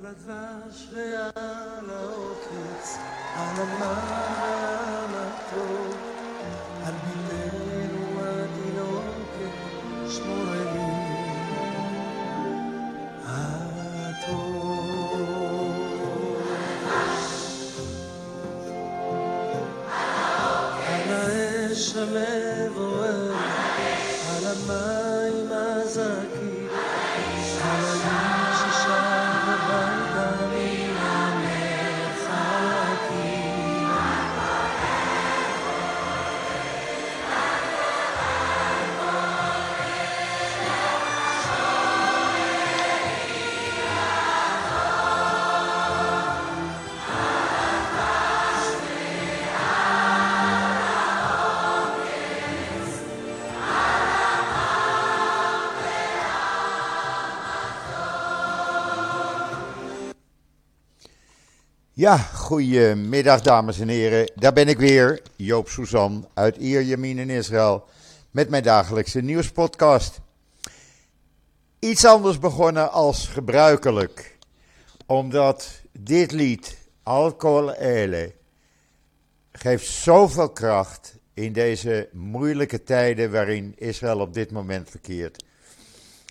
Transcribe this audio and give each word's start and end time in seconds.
על 0.00 0.06
הדבש 0.06 0.88
ועל 0.92 1.90
העוקץ, 1.90 2.98
על 3.36 3.62
המים 3.62 4.42
ועל 4.42 5.14
הטוב, 5.14 5.96
על 6.86 6.92
ביתנו 6.92 8.20
התינוקת, 8.20 9.52
שמור 10.10 10.77
Ja, 61.98 62.16
goedemiddag 62.16 63.40
dames 63.40 63.80
en 63.80 63.88
heren. 63.88 64.30
Daar 64.34 64.52
ben 64.52 64.68
ik 64.68 64.78
weer, 64.78 65.22
Joop 65.36 65.68
Suzan 65.68 66.28
uit 66.34 66.56
Ierjemien 66.56 67.18
in 67.18 67.30
Israël, 67.30 67.84
met 68.30 68.48
mijn 68.48 68.62
dagelijkse 68.62 69.20
nieuwspodcast. 69.20 70.20
Iets 71.78 72.04
anders 72.04 72.38
begonnen 72.38 72.92
als 72.92 73.26
gebruikelijk, 73.26 74.38
omdat 75.06 75.80
dit 75.92 76.32
lied, 76.32 76.78
Alcohol 77.02 77.72
Ele, 77.72 78.34
geeft 79.52 79.86
zoveel 79.86 80.50
kracht 80.50 81.14
in 81.34 81.52
deze 81.52 82.08
moeilijke 82.12 82.82
tijden 82.82 83.30
waarin 83.30 83.74
Israël 83.76 84.20
op 84.20 84.34
dit 84.34 84.50
moment 84.50 84.90
verkeert, 84.90 85.44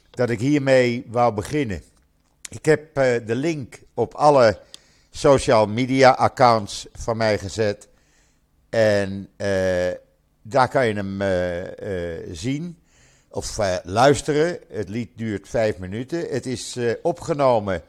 dat 0.09 0.29
ik 0.29 0.39
hiermee 0.39 1.05
wou 1.07 1.33
beginnen. 1.33 1.81
Ik 2.49 2.65
heb 2.65 2.97
eh, 2.97 3.25
de 3.25 3.35
link 3.35 3.81
op 3.93 4.13
alle 4.13 4.59
social 5.17 5.67
media 5.67 6.11
accounts 6.11 6.87
van 6.93 7.17
mij 7.17 7.37
gezet. 7.37 7.87
En 8.69 9.29
eh, 9.37 9.91
daar 10.41 10.69
kan 10.69 10.87
je 10.87 10.93
hem 10.93 11.21
eh, 11.21 12.15
eh, 12.15 12.29
zien 12.31 12.79
of 13.29 13.57
luisteren. 13.83 14.59
Het 14.69 14.89
lied 14.89 15.09
duurt 15.15 15.49
vijf 15.49 15.77
minuten. 15.77 16.27
Het 16.29 16.45
is 16.45 16.79
opgenomen 17.01 17.81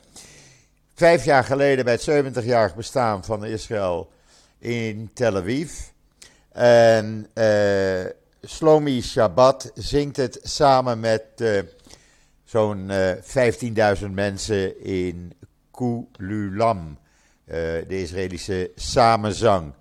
vijf 0.95 1.25
jaar 1.25 1.45
geleden 1.45 1.85
bij 1.85 1.99
het 2.03 2.37
70-jarig 2.45 2.75
bestaan 2.75 3.25
van 3.25 3.45
Israël 3.45 4.11
in 4.59 5.11
Tel 5.15 5.37
Aviv. 5.37 5.73
En 6.53 7.27
Shlomi 8.47 9.03
Shabbat 9.03 9.71
zingt 9.75 10.17
het 10.17 10.41
samen 10.43 11.01
met 11.01 11.25
zo'n 12.45 12.91
eh 12.91 13.97
15.000 14.01 14.11
mensen 14.11 14.85
in 14.85 15.33
Kululam 15.71 16.99
de 17.49 18.01
Israëlische 18.01 18.71
samenzang. 18.75 19.73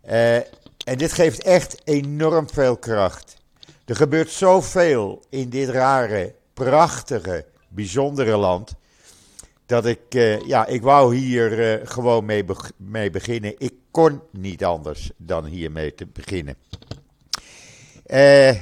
Eh, 0.00 0.36
en 0.84 0.96
dit 0.96 1.12
geeft 1.12 1.42
echt 1.42 1.80
enorm 1.84 2.48
veel 2.50 2.76
kracht. 2.76 3.36
Er 3.84 3.96
gebeurt 3.96 4.30
zoveel 4.30 5.22
in 5.30 5.48
dit 5.48 5.68
rare, 5.68 6.34
prachtige, 6.54 7.44
bijzondere 7.68 8.36
land. 8.36 8.74
Dat 9.66 9.86
ik, 9.86 10.00
eh, 10.08 10.40
ja, 10.40 10.66
ik 10.66 10.82
wou 10.82 11.16
hier 11.16 11.72
eh, 11.72 11.86
gewoon 11.86 12.24
mee, 12.24 12.44
mee 12.76 13.10
beginnen. 13.10 13.54
Ik 13.58 13.74
kon 13.90 14.20
niet 14.30 14.64
anders 14.64 15.10
dan 15.16 15.44
hiermee 15.44 15.94
te 15.94 16.06
beginnen. 16.06 16.56
Eh, 18.06 18.56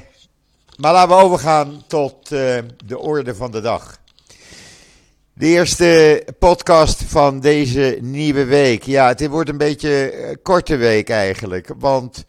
maar 0.77 0.93
laten 0.93 1.15
we 1.15 1.23
overgaan 1.23 1.83
tot 1.87 2.31
eh, 2.31 2.57
de 2.85 2.99
orde 2.99 3.35
van 3.35 3.51
de 3.51 3.61
dag. 3.61 3.99
De 5.37 5.45
eerste 5.45 6.23
podcast 6.39 7.03
van 7.03 7.39
deze 7.39 7.97
nieuwe 8.01 8.45
week. 8.45 8.83
Ja, 8.83 9.07
het 9.07 9.27
wordt 9.27 9.49
een 9.49 9.57
beetje 9.57 10.27
een 10.29 10.41
korte 10.41 10.75
week 10.75 11.09
eigenlijk. 11.09 11.73
Want 11.79 12.25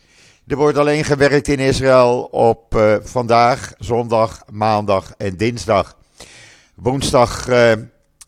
er 0.47 0.57
wordt 0.57 0.79
alleen 0.79 1.05
gewerkt 1.05 1.49
in 1.49 1.59
Israël 1.59 2.23
op 2.31 2.75
eh, 2.75 2.97
vandaag, 3.03 3.73
zondag, 3.79 4.43
maandag 4.51 5.15
en 5.17 5.37
dinsdag. 5.37 5.97
Woensdag 6.75 7.49
eh, 7.49 7.73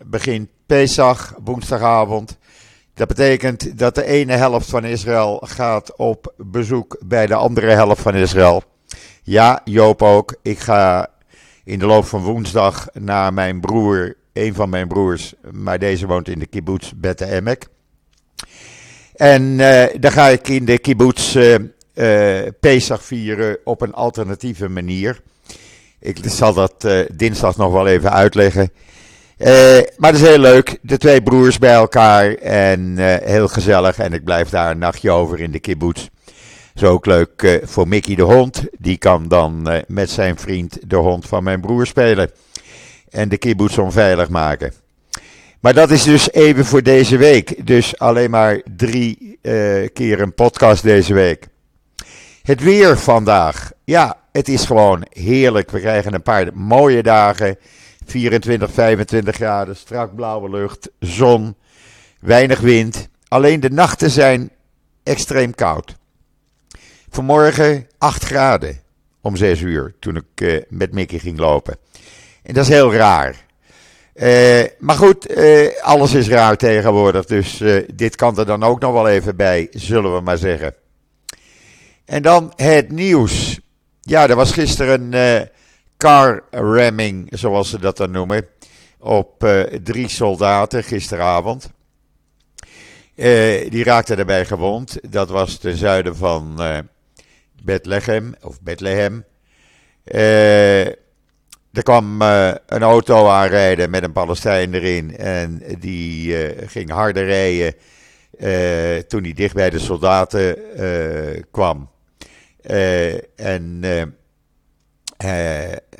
begint 0.06 0.48
Pesach, 0.66 1.34
woensdagavond. 1.44 2.38
Dat 2.94 3.08
betekent 3.08 3.78
dat 3.78 3.94
de 3.94 4.04
ene 4.04 4.32
helft 4.32 4.70
van 4.70 4.84
Israël 4.84 5.42
gaat 5.44 5.96
op 5.96 6.34
bezoek 6.36 6.96
bij 7.04 7.26
de 7.26 7.34
andere 7.34 7.70
helft 7.70 8.02
van 8.02 8.14
Israël. 8.14 8.62
Ja, 9.22 9.60
Joop 9.64 10.02
ook. 10.02 10.34
Ik 10.42 10.58
ga 10.58 11.08
in 11.64 11.78
de 11.78 11.86
loop 11.86 12.04
van 12.04 12.22
woensdag 12.22 12.88
naar 12.92 13.32
mijn 13.32 13.60
broer, 13.60 14.18
een 14.32 14.54
van 14.54 14.68
mijn 14.68 14.88
broers, 14.88 15.34
maar 15.52 15.78
deze 15.78 16.06
woont 16.06 16.28
in 16.28 16.38
de 16.38 16.46
kibbutz 16.46 16.92
Bette 16.96 17.26
Emek. 17.26 17.66
En 19.14 19.60
eh 19.60 20.00
dan 20.00 20.12
ga 20.12 20.28
ik 20.28 20.48
in 20.48 20.64
de 20.64 20.78
kibbutz 20.78 21.36
eh, 21.36 21.56
Pesach 22.60 23.04
vieren 23.04 23.58
op 23.64 23.80
een 23.80 23.92
alternatieve 23.92 24.68
manier. 24.68 25.20
Ik 25.98 26.18
zal 26.24 26.54
dat 26.54 26.88
dinsdag 27.12 27.56
nog 27.56 27.72
wel 27.72 27.86
even 27.86 28.12
uitleggen. 28.12 28.72
Maar 29.96 30.12
het 30.12 30.20
is 30.20 30.28
heel 30.28 30.38
leuk, 30.38 30.78
de 30.82 30.98
twee 30.98 31.22
broers 31.22 31.58
bij 31.58 31.72
elkaar 31.72 32.34
en 32.34 32.96
heel 33.24 33.48
gezellig. 33.48 33.98
En 33.98 34.12
ik 34.12 34.24
blijf 34.24 34.48
daar 34.48 34.70
een 34.70 34.78
nachtje 34.78 35.10
over 35.10 35.40
in 35.40 35.50
de 35.50 35.60
kibbutz. 35.60 36.08
Is 36.74 36.84
ook 36.84 37.06
leuk 37.06 37.60
voor 37.64 37.88
Mickey 37.88 38.14
de 38.14 38.22
hond. 38.22 38.64
Die 38.78 38.96
kan 38.96 39.28
dan 39.28 39.68
met 39.86 40.10
zijn 40.10 40.38
vriend 40.38 40.78
de 40.90 40.96
hond 40.96 41.26
van 41.26 41.42
mijn 41.42 41.60
broer 41.60 41.86
spelen. 41.86 42.30
En 43.10 43.28
de 43.28 43.38
kibbutz 43.38 43.78
onveilig 43.78 44.28
maken. 44.28 44.72
Maar 45.60 45.74
dat 45.74 45.90
is 45.90 46.02
dus 46.02 46.32
even 46.32 46.64
voor 46.64 46.82
deze 46.82 47.16
week. 47.16 47.66
Dus 47.66 47.98
alleen 47.98 48.30
maar 48.30 48.62
drie 48.76 49.38
eh, 49.42 49.88
keer 49.92 50.20
een 50.20 50.34
podcast 50.34 50.82
deze 50.82 51.14
week. 51.14 51.46
Het 52.42 52.62
weer 52.62 52.98
vandaag. 52.98 53.72
Ja, 53.84 54.16
het 54.32 54.48
is 54.48 54.64
gewoon 54.64 55.06
heerlijk. 55.10 55.70
We 55.70 55.80
krijgen 55.80 56.14
een 56.14 56.22
paar 56.22 56.48
mooie 56.54 57.02
dagen. 57.02 57.58
24, 58.06 58.70
25 58.72 59.34
graden, 59.34 59.76
strak 59.76 60.14
blauwe 60.14 60.50
lucht, 60.50 60.90
zon, 60.98 61.56
weinig 62.20 62.60
wind. 62.60 63.08
Alleen 63.28 63.60
de 63.60 63.70
nachten 63.70 64.10
zijn 64.10 64.50
extreem 65.02 65.54
koud. 65.54 65.96
Vanmorgen 67.10 67.86
8 67.98 68.24
graden 68.24 68.80
om 69.20 69.36
6 69.36 69.60
uur 69.60 69.94
toen 69.98 70.16
ik 70.16 70.24
eh, 70.34 70.62
met 70.68 70.92
Mickey 70.92 71.18
ging 71.18 71.38
lopen. 71.38 71.76
En 72.50 72.56
dat 72.56 72.64
is 72.64 72.70
heel 72.70 72.94
raar. 72.94 73.44
Eh, 74.12 74.64
maar 74.78 74.96
goed, 74.96 75.26
eh, 75.26 75.82
alles 75.82 76.14
is 76.14 76.28
raar 76.28 76.56
tegenwoordig, 76.56 77.24
dus 77.24 77.60
eh, 77.60 77.88
dit 77.94 78.16
kan 78.16 78.38
er 78.38 78.46
dan 78.46 78.62
ook 78.62 78.80
nog 78.80 78.92
wel 78.92 79.08
even 79.08 79.36
bij, 79.36 79.68
zullen 79.70 80.14
we 80.14 80.20
maar 80.20 80.38
zeggen. 80.38 80.74
En 82.04 82.22
dan 82.22 82.52
het 82.56 82.92
nieuws. 82.92 83.60
Ja, 84.00 84.28
er 84.28 84.36
was 84.36 84.52
gisteren 84.52 85.12
een 85.12 85.48
car 85.96 86.42
ramming, 86.50 87.28
zoals 87.30 87.70
ze 87.70 87.78
dat 87.78 87.96
dan 87.96 88.10
noemen, 88.10 88.46
op 88.98 89.46
drie 89.82 90.08
soldaten 90.08 90.84
gisteravond. 90.84 91.70
Die 93.68 93.84
raakten 93.84 94.16
daarbij 94.16 94.44
gewond. 94.44 94.98
Dat 95.12 95.28
was 95.28 95.56
ten 95.56 95.76
zuiden 95.76 96.16
van 96.16 96.62
eh 96.62 96.78
Bethlehem, 97.62 98.34
of 98.42 98.60
Bethlehem. 98.62 99.24
Eh, 100.04 100.86
er 101.72 101.82
kwam 101.82 102.22
eh, 102.22 102.52
een 102.66 102.82
auto 102.82 103.28
aanrijden 103.28 103.90
met 103.90 104.02
een 104.02 104.12
Palestijn 104.12 104.74
erin. 104.74 105.16
En 105.16 105.62
die 105.78 106.44
eh, 106.44 106.68
ging 106.68 106.90
harder 106.90 107.24
rijden 107.24 107.74
eh, 108.38 109.02
toen 109.02 109.22
hij 109.22 109.32
dicht 109.32 109.54
bij 109.54 109.70
de 109.70 109.78
soldaten 109.78 110.56
kwam. 111.50 111.90
En 113.36 113.80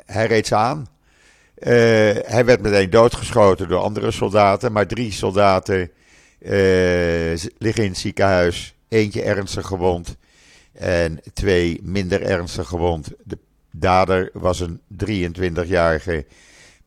hij 0.05 0.27
reed 0.27 0.47
ze 0.47 0.55
aan. 0.55 0.87
Hij 1.55 2.45
werd 2.45 2.61
meteen 2.61 2.89
doodgeschoten 2.89 3.67
door 3.67 3.81
andere 3.81 4.11
soldaten. 4.11 4.71
Maar 4.71 4.87
drie 4.87 5.11
soldaten 5.11 5.91
liggen 7.57 7.83
in 7.83 7.89
het 7.89 7.97
ziekenhuis. 7.97 8.75
Eentje 8.89 9.21
ernstig 9.21 9.67
gewond. 9.67 10.15
En 10.73 11.19
twee 11.33 11.79
minder 11.83 12.21
ernstig 12.21 12.67
gewond. 12.67 13.11
De 13.23 13.37
dader 13.71 14.29
was 14.33 14.59
een 14.59 14.81
23-jarige 15.05 16.25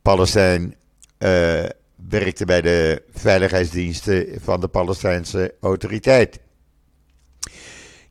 Palestijn. 0.02 0.75
eh, 1.19 1.64
werkte 2.08 2.44
bij 2.44 2.60
de 2.60 3.02
veiligheidsdiensten 3.12 4.26
van 4.40 4.60
de 4.60 4.69
Palestijnse 4.69 5.54
autoriteit. 5.60 6.38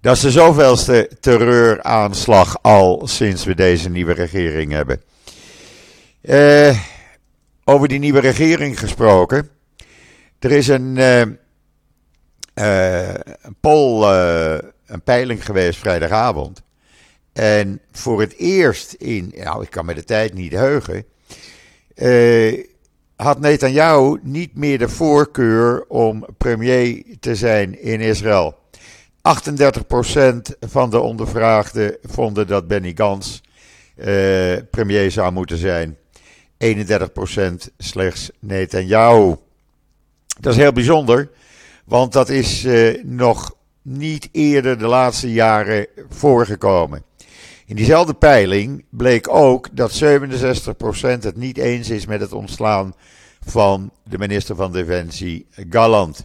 Dat 0.01 0.15
is 0.15 0.21
de 0.21 0.31
zoveelste 0.31 1.09
terreuraanslag 1.19 2.61
al 2.61 3.07
sinds 3.07 3.45
we 3.45 3.55
deze 3.55 3.89
nieuwe 3.89 4.13
regering 4.13 4.71
hebben. 4.71 5.01
Uh, 6.21 6.79
over 7.63 7.87
die 7.87 7.99
nieuwe 7.99 8.19
regering 8.19 8.79
gesproken. 8.79 9.49
Er 10.39 10.51
is 10.51 10.67
een, 10.67 10.95
uh, 10.95 11.21
een 12.53 13.55
poll, 13.59 14.03
een 14.85 15.03
peiling 15.03 15.45
geweest 15.45 15.79
vrijdagavond. 15.79 16.63
En 17.33 17.81
voor 17.91 18.19
het 18.21 18.37
eerst 18.37 18.93
in, 18.93 19.33
nou 19.35 19.63
ik 19.63 19.69
kan 19.69 19.85
me 19.85 19.93
de 19.93 20.03
tijd 20.03 20.33
niet 20.33 20.51
heugen, 20.51 21.05
had 23.15 23.39
Netanyahu 23.39 24.19
niet 24.21 24.55
meer 24.55 24.77
de 24.77 24.89
voorkeur 24.89 25.85
om 25.87 26.25
premier 26.37 27.03
te 27.19 27.35
zijn 27.35 27.81
in 27.81 27.99
Israël. 27.99 28.57
38% 29.23 30.57
van 30.59 30.89
de 30.89 30.99
ondervraagden 30.99 31.97
vonden 32.01 32.47
dat 32.47 32.67
Benny 32.67 32.91
Gans 32.95 33.41
uh, 33.95 34.05
premier 34.71 35.11
zou 35.11 35.31
moeten 35.31 35.57
zijn. 35.57 35.97
31% 36.65 36.67
slechts 37.77 38.31
Netanyahu. 38.39 39.35
Dat 40.39 40.53
is 40.53 40.59
heel 40.59 40.71
bijzonder, 40.71 41.29
want 41.85 42.13
dat 42.13 42.29
is 42.29 42.65
uh, 42.65 43.03
nog 43.03 43.55
niet 43.81 44.29
eerder 44.31 44.79
de 44.79 44.87
laatste 44.87 45.31
jaren 45.31 45.87
voorgekomen. 46.09 47.03
In 47.65 47.75
diezelfde 47.75 48.13
peiling 48.13 48.85
bleek 48.89 49.29
ook 49.29 49.75
dat 49.75 50.03
67% 50.03 50.05
het 50.99 51.35
niet 51.35 51.57
eens 51.57 51.89
is 51.89 52.05
met 52.05 52.21
het 52.21 52.33
ontslaan 52.33 52.93
van 53.45 53.91
de 54.03 54.17
minister 54.17 54.55
van 54.55 54.71
Defensie 54.71 55.47
Galland. 55.69 56.21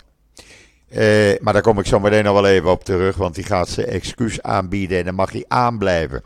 Uh, 0.91 1.39
maar 1.41 1.53
daar 1.53 1.63
kom 1.63 1.79
ik 1.79 1.87
zo 1.87 2.01
meteen 2.01 2.25
nog 2.25 2.35
wel 2.35 2.47
even 2.47 2.71
op 2.71 2.85
terug, 2.85 3.17
want 3.17 3.35
die 3.35 3.45
gaat 3.45 3.69
zijn 3.69 3.87
excuus 3.87 4.43
aanbieden 4.43 4.99
en 4.99 5.05
dan 5.05 5.15
mag 5.15 5.33
hij 5.33 5.45
aanblijven. 5.49 6.23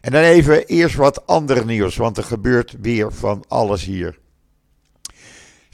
En 0.00 0.12
dan 0.12 0.22
even 0.22 0.66
eerst 0.66 0.96
wat 0.96 1.26
ander 1.26 1.64
nieuws, 1.64 1.96
want 1.96 2.16
er 2.16 2.24
gebeurt 2.24 2.74
weer 2.80 3.12
van 3.12 3.44
alles 3.48 3.84
hier. 3.84 4.18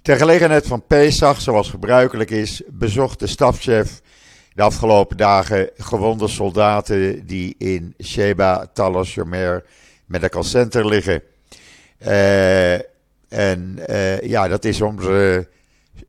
Ter 0.02 0.16
gelegenheid 0.16 0.66
van 0.66 0.86
Pesach, 0.86 1.40
zoals 1.40 1.70
gebruikelijk 1.70 2.30
is, 2.30 2.62
bezocht 2.68 3.18
de 3.18 3.26
stafchef 3.26 4.00
de 4.56 4.62
afgelopen 4.62 5.16
dagen 5.16 5.70
gewonde 5.76 6.28
soldaten 6.28 7.26
die 7.26 7.54
in 7.58 7.94
Sheba, 8.02 8.66
Talos, 8.72 9.10
Shomer 9.10 9.64
Medical 10.06 10.44
Center 10.44 10.86
liggen. 10.86 11.22
Uh, 12.06 12.74
en 13.28 13.78
uh, 13.90 14.20
ja, 14.20 14.48
dat 14.48 14.64
is 14.64 14.80
om 14.80 15.02
ze 15.02 15.48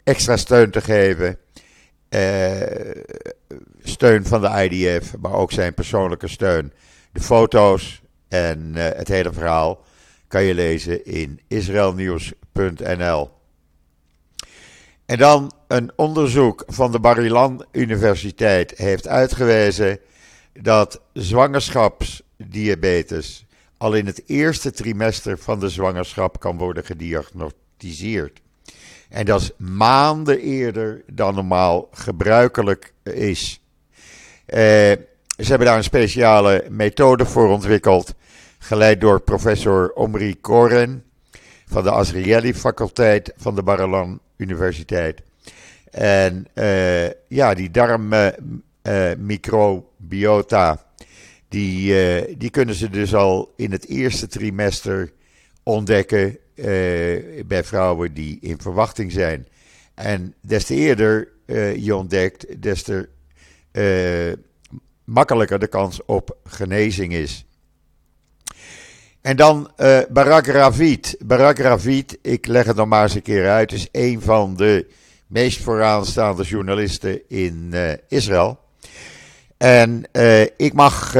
extra 0.03 0.37
steun 0.37 0.71
te 0.71 0.81
geven. 0.81 1.37
Uh, 2.09 2.61
steun 3.83 4.25
van 4.25 4.41
de 4.41 4.69
IDF, 4.69 5.17
maar 5.17 5.33
ook 5.33 5.51
zijn 5.51 5.73
persoonlijke 5.73 6.27
steun. 6.27 6.73
De 7.11 7.21
foto's 7.21 8.01
en 8.27 8.75
het 8.75 9.07
hele 9.07 9.33
verhaal 9.33 9.83
kan 10.27 10.43
je 10.43 10.53
lezen 10.53 11.05
in 11.05 11.39
israelnieuws.nl. 11.47 13.36
En 15.07 15.17
dan 15.17 15.51
een 15.67 15.91
onderzoek 15.95 16.63
van 16.67 16.91
de 16.91 16.99
Barilan 16.99 17.65
Universiteit 17.71 18.77
heeft 18.77 19.07
uitgewezen 19.07 19.99
dat 20.53 21.01
zwangerschapsdiabetes 21.13 23.45
al 23.77 23.93
in 23.93 24.05
het 24.05 24.23
eerste 24.25 24.71
trimester 24.71 25.37
van 25.37 25.59
de 25.59 25.69
zwangerschap 25.69 26.39
kan 26.39 26.57
worden 26.57 26.85
gediagnosticeerd. 26.85 28.41
En 29.09 29.25
dat 29.25 29.41
is 29.41 29.51
maanden 29.57 30.39
eerder 30.39 31.03
dan 31.11 31.35
normaal 31.35 31.87
gebruikelijk 31.91 32.93
is. 33.03 33.61
Eh, 34.45 34.59
ze 35.37 35.37
hebben 35.37 35.67
daar 35.67 35.77
een 35.77 35.83
speciale 35.83 36.65
methode 36.69 37.25
voor 37.25 37.47
ontwikkeld, 37.47 38.13
geleid 38.59 39.01
door 39.01 39.21
professor 39.21 39.91
Omri 39.93 40.41
Koren 40.41 41.03
van 41.65 41.83
de 41.83 41.91
Azrieli 41.91 42.53
faculteit 42.53 43.33
van 43.37 43.55
de 43.55 43.63
Barilan 43.63 44.19
Universiteit. 44.37 45.21
En 45.91 46.47
uh, 46.55 47.09
ja, 47.27 47.53
die 47.53 47.71
darmmicrobiota, 47.71 50.71
uh, 50.71 50.77
die, 51.47 51.93
uh, 51.93 52.23
die 52.37 52.49
kunnen 52.49 52.75
ze 52.75 52.89
dus 52.89 53.15
al 53.15 53.53
in 53.55 53.71
het 53.71 53.87
eerste 53.87 54.27
trimester 54.27 55.11
ontdekken 55.63 56.37
bij 57.45 57.63
vrouwen 57.63 58.13
die 58.13 58.37
in 58.41 58.61
verwachting 58.61 59.11
zijn. 59.11 59.47
En 59.93 60.33
des 60.41 60.65
te 60.65 60.75
eerder 60.75 61.27
je 61.75 61.95
ontdekt, 61.95 62.61
des 62.61 62.83
te 62.83 63.09
makkelijker 65.03 65.59
de 65.59 65.67
kans 65.67 66.05
op 66.05 66.37
genezing 66.43 67.13
is. 67.13 67.45
En 69.27 69.35
dan 69.35 69.71
uh, 69.77 69.99
Barak 70.09 70.45
Ravid. 70.45 71.15
Barak 71.19 71.57
Ravid, 71.57 72.17
ik 72.21 72.45
leg 72.45 72.65
het 72.65 72.75
nog 72.75 72.87
maar 72.87 73.03
eens 73.03 73.15
een 73.15 73.21
keer 73.21 73.49
uit, 73.49 73.71
is 73.71 73.87
een 73.91 74.21
van 74.21 74.55
de 74.55 74.87
meest 75.27 75.61
vooraanstaande 75.61 76.43
journalisten 76.43 77.21
in 77.29 77.69
uh, 77.73 77.91
Israël. 78.07 78.59
En 79.57 80.03
uh, 80.11 80.41
ik 80.41 80.73
mag 80.73 81.13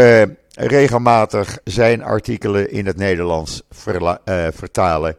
regelmatig 0.53 1.59
zijn 1.63 2.03
artikelen 2.03 2.71
in 2.71 2.85
het 2.85 2.97
Nederlands 2.97 3.63
vertalen 4.51 5.15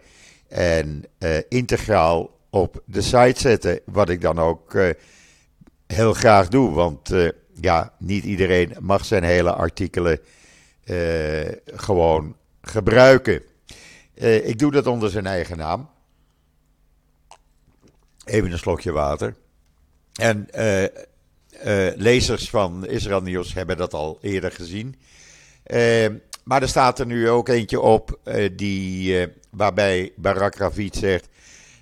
en 0.49 1.05
integraal 1.49 2.31
op 2.50 2.82
de 2.84 3.02
site 3.02 3.41
zetten. 3.41 3.81
Wat 3.84 4.08
ik 4.08 4.20
dan 4.20 4.38
ook 4.38 4.76
heel 5.87 6.12
graag 6.12 6.49
doe, 6.49 6.70
want 6.70 7.11
ja, 7.61 7.93
niet 7.99 8.25
iedereen 8.25 8.73
mag 8.81 9.05
zijn 9.05 9.25
hele 9.25 9.52
artikelen 9.52 10.20
gewoon 11.75 12.37
gebruiken. 12.69 13.43
Uh, 14.15 14.49
ik 14.49 14.59
doe 14.59 14.73
dat 14.73 14.87
onder 14.87 15.11
zijn 15.11 15.26
eigen 15.26 15.56
naam. 15.56 15.91
Even 18.25 18.53
een 18.53 18.59
slokje 18.59 18.93
water. 18.93 19.35
En 20.15 20.49
uh, 20.55 20.82
uh, 20.82 20.88
lezers 21.97 22.50
van 22.50 22.87
Israël 22.87 23.23
Nieuws 23.23 23.55
hebben 23.55 23.76
dat 23.76 23.94
al 23.94 24.19
eerder 24.20 24.53
gezien. 24.53 24.97
maar 26.44 26.62
er 26.62 26.69
staat 26.69 26.99
er 26.99 27.06
nu 27.06 27.29
ook 27.29 27.49
eentje 27.49 27.81
op 27.81 28.19
die, 28.53 29.26
waarbij 29.50 30.12
Barak 30.17 30.55
Ravid 30.55 30.97
zegt 30.97 31.29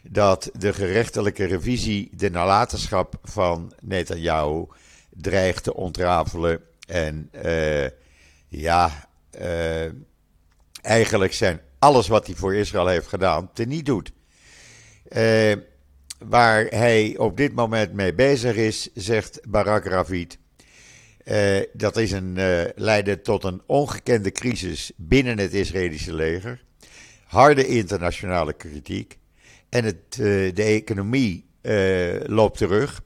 dat 0.03 0.51
de 0.59 0.73
gerechtelijke 0.73 1.45
revisie 1.45 2.11
de 2.13 2.31
nalatenschap 2.31 3.19
van 3.23 3.73
Netanyahu 3.81 4.67
dreigt 5.11 5.65
te 5.65 5.75
ontrafelen. 5.75 6.61
En 6.87 7.31
ja, 8.49 9.09
eigenlijk 10.87 11.33
zijn 11.33 11.61
alles 11.79 12.09
wat 12.09 12.27
hij 12.27 12.35
voor 12.35 12.55
Israël 12.55 12.87
heeft 12.87 13.07
gedaan 13.07 13.53
teniet 13.53 13.87
doet. 13.87 14.13
Uh, 15.17 15.53
waar 16.19 16.65
hij 16.65 17.15
op 17.19 17.37
dit 17.37 17.55
moment 17.55 17.93
mee 17.93 18.15
bezig 18.15 18.57
is, 18.57 18.89
zegt 18.95 19.41
Barak 19.49 19.85
Ravid. 19.85 20.39
Uh, 21.25 21.61
dat 21.73 21.97
is 21.97 22.13
een, 22.13 22.37
uh, 22.79 23.15
tot 23.15 23.45
een 23.45 23.63
ongekende 23.67 24.33
crisis 24.33 24.93
binnen 24.97 25.39
het 25.39 25.55
Israëlische 25.55 26.15
leger. 26.15 26.65
Harde 27.27 27.67
internationale 27.67 28.53
kritiek. 28.53 29.19
En 29.69 29.85
het, 29.85 30.13
de 30.57 30.63
economie 30.63 31.45
loopt 32.27 32.59
terug. 32.59 33.03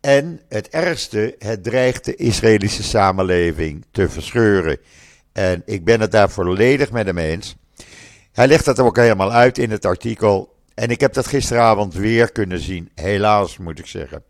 En 0.00 0.40
het 0.48 0.68
ergste, 0.68 1.34
het 1.38 1.64
dreigt 1.64 2.04
de 2.04 2.16
Israëlische 2.16 2.82
samenleving 2.82 3.84
te 3.90 4.08
verscheuren. 4.08 4.78
En 5.32 5.62
ik 5.66 5.84
ben 5.84 6.00
het 6.00 6.10
daar 6.10 6.30
volledig 6.30 6.90
met 6.90 7.06
hem 7.06 7.18
eens. 7.18 7.56
Hij 8.32 8.46
legt 8.46 8.64
dat 8.64 8.78
ook 8.78 8.96
helemaal 8.96 9.32
uit 9.32 9.58
in 9.58 9.70
het 9.70 9.84
artikel. 9.84 10.56
En 10.74 10.90
ik 10.90 11.00
heb 11.00 11.12
dat 11.12 11.26
gisteravond 11.26 11.94
weer 11.94 12.32
kunnen 12.32 12.60
zien. 12.60 12.90
Helaas 12.94 13.58
moet 13.58 13.78
ik 13.78 13.86
zeggen. 13.86 14.22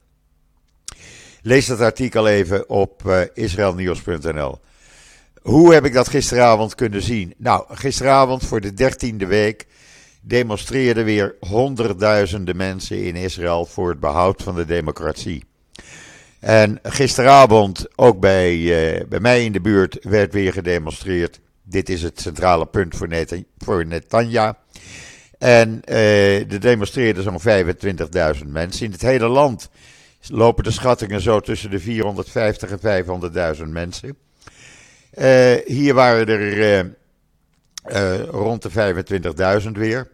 Lees 1.42 1.66
dat 1.66 1.80
artikel 1.80 2.28
even 2.28 2.68
op 2.68 3.02
uh, 3.06 3.20
israelnieuws.nl. 3.34 4.60
Hoe 5.42 5.72
heb 5.72 5.84
ik 5.84 5.92
dat 5.92 6.08
gisteravond 6.08 6.74
kunnen 6.74 7.02
zien? 7.02 7.34
Nou, 7.36 7.64
gisteravond 7.68 8.44
voor 8.44 8.60
de 8.60 8.74
dertiende 8.74 9.26
week 9.26 9.66
demonstreerden 10.20 11.04
weer 11.04 11.34
honderdduizenden 11.40 12.56
mensen 12.56 13.04
in 13.04 13.16
Israël 13.16 13.66
voor 13.66 13.88
het 13.90 14.00
behoud 14.00 14.42
van 14.42 14.54
de 14.54 14.64
democratie. 14.64 15.44
En 16.42 16.78
gisteravond, 16.82 17.86
ook 17.96 18.20
bij, 18.20 18.56
uh, 18.56 19.04
bij 19.08 19.20
mij 19.20 19.44
in 19.44 19.52
de 19.52 19.60
buurt, 19.60 19.98
werd 20.00 20.32
weer 20.32 20.52
gedemonstreerd. 20.52 21.40
Dit 21.62 21.88
is 21.88 22.02
het 22.02 22.20
centrale 22.20 22.66
punt 22.66 22.96
voor, 22.96 23.08
Net. 23.86 24.06
En 25.38 25.82
uh, 25.88 26.52
er 26.52 26.60
demonstreerden 26.60 27.22
zo'n 27.22 27.40
25.000 28.36 28.46
mensen. 28.46 28.86
In 28.86 28.92
het 28.92 29.02
hele 29.02 29.28
land 29.28 29.70
lopen 30.28 30.64
de 30.64 30.70
schattingen 30.70 31.20
zo 31.20 31.40
tussen 31.40 31.70
de 31.70 31.78
450 31.78 32.70
en 32.70 33.04
500.000 33.56 33.62
mensen. 33.68 34.16
Uh, 35.18 35.54
hier 35.64 35.94
waren 35.94 36.26
er 36.26 36.90
rond 38.30 38.62
de 38.62 39.62
25.000 39.62 39.70
weer. 39.72 40.10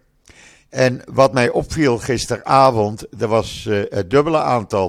En 0.69 1.03
wat 1.13 1.33
mij 1.33 1.51
opviel 1.51 1.99
gisteravond, 1.99 3.07
er 3.19 3.29
was 3.29 3.67
het 3.89 4.11
dubbele 4.11 4.41
aantal 4.41 4.89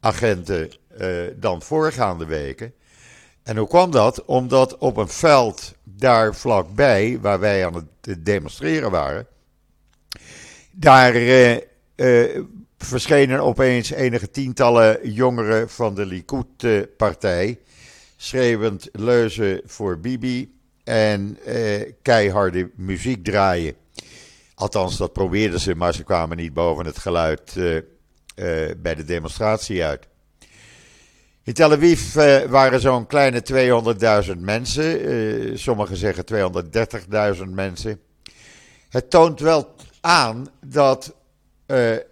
politieagenten 0.00 0.70
uh, 1.00 1.34
dan 1.36 1.62
voorgaande 1.62 2.24
weken. 2.24 2.72
En 3.42 3.56
hoe 3.56 3.68
kwam 3.68 3.90
dat? 3.90 4.24
Omdat 4.24 4.78
op 4.78 4.96
een 4.96 5.08
veld 5.08 5.74
daar 5.84 6.34
vlakbij, 6.34 7.18
waar 7.20 7.40
wij 7.40 7.66
aan 7.66 7.88
het 8.00 8.24
demonstreren 8.24 8.90
waren, 8.90 9.26
daar 10.70 11.16
uh, 11.16 12.42
verschenen 12.78 13.40
opeens 13.40 13.90
enige 13.90 14.30
tientallen 14.30 15.12
jongeren 15.12 15.70
van 15.70 15.94
de 15.94 16.06
Likud-partij, 16.06 17.58
schreeuwend 18.16 18.88
leuzen 18.92 19.60
voor 19.64 19.98
Bibi 19.98 20.58
en 20.84 21.38
keiharde 22.02 22.70
muziek 22.74 23.24
draaien. 23.24 23.74
Althans, 24.54 24.96
dat 24.96 25.12
probeerden 25.12 25.60
ze, 25.60 25.74
maar 25.74 25.94
ze 25.94 26.02
kwamen 26.02 26.36
niet 26.36 26.54
boven 26.54 26.86
het 26.86 26.98
geluid 26.98 27.56
bij 28.78 28.94
de 28.94 29.04
demonstratie 29.04 29.84
uit. 29.84 30.08
In 31.42 31.52
Tel 31.52 31.72
Aviv 31.72 32.14
uh, 32.14 32.42
waren 32.42 32.80
zo'n 32.80 33.06
kleine 33.06 33.42
200.000 34.34 34.38
mensen, 34.38 35.58
sommigen 35.58 35.96
zeggen 35.96 36.24
230.000 37.36 37.42
mensen. 37.48 38.00
Het 38.88 39.10
toont 39.10 39.40
wel 39.40 39.74
aan 40.00 40.46
dat 40.66 41.14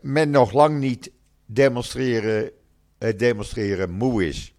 men 0.00 0.30
nog 0.30 0.52
lang 0.52 0.78
niet 0.78 1.10
demonstreren, 1.46 2.50
demonstreren 3.16 3.90
moe 3.90 4.26
is. 4.26 4.54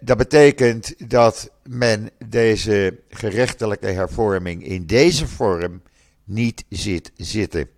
dat 0.00 0.16
betekent 0.16 1.10
dat 1.10 1.50
men 1.62 2.10
deze 2.26 2.98
gerechtelijke 3.08 3.86
hervorming 3.86 4.64
in 4.64 4.86
deze 4.86 5.26
vorm 5.26 5.82
niet 6.24 6.64
zit 6.68 7.12
zitten. 7.16 7.68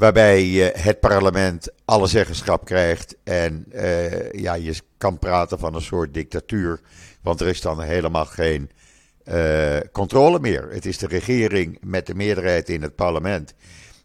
Waarbij 0.00 0.72
het 0.76 1.00
parlement 1.00 1.68
alle 1.84 2.06
zeggenschap 2.06 2.64
krijgt 2.64 3.16
en 3.24 3.64
uh, 3.74 4.32
ja, 4.32 4.54
je 4.54 4.74
kan 4.98 5.18
praten 5.18 5.58
van 5.58 5.74
een 5.74 5.82
soort 5.82 6.14
dictatuur, 6.14 6.80
want 7.22 7.40
er 7.40 7.46
is 7.46 7.60
dan 7.60 7.80
helemaal 7.80 8.24
geen 8.24 8.70
uh, 9.24 9.76
controle 9.92 10.38
meer. 10.38 10.68
Het 10.70 10.86
is 10.86 10.98
de 10.98 11.06
regering 11.06 11.78
met 11.80 12.06
de 12.06 12.14
meerderheid 12.14 12.68
in 12.68 12.82
het 12.82 12.94
parlement 12.94 13.54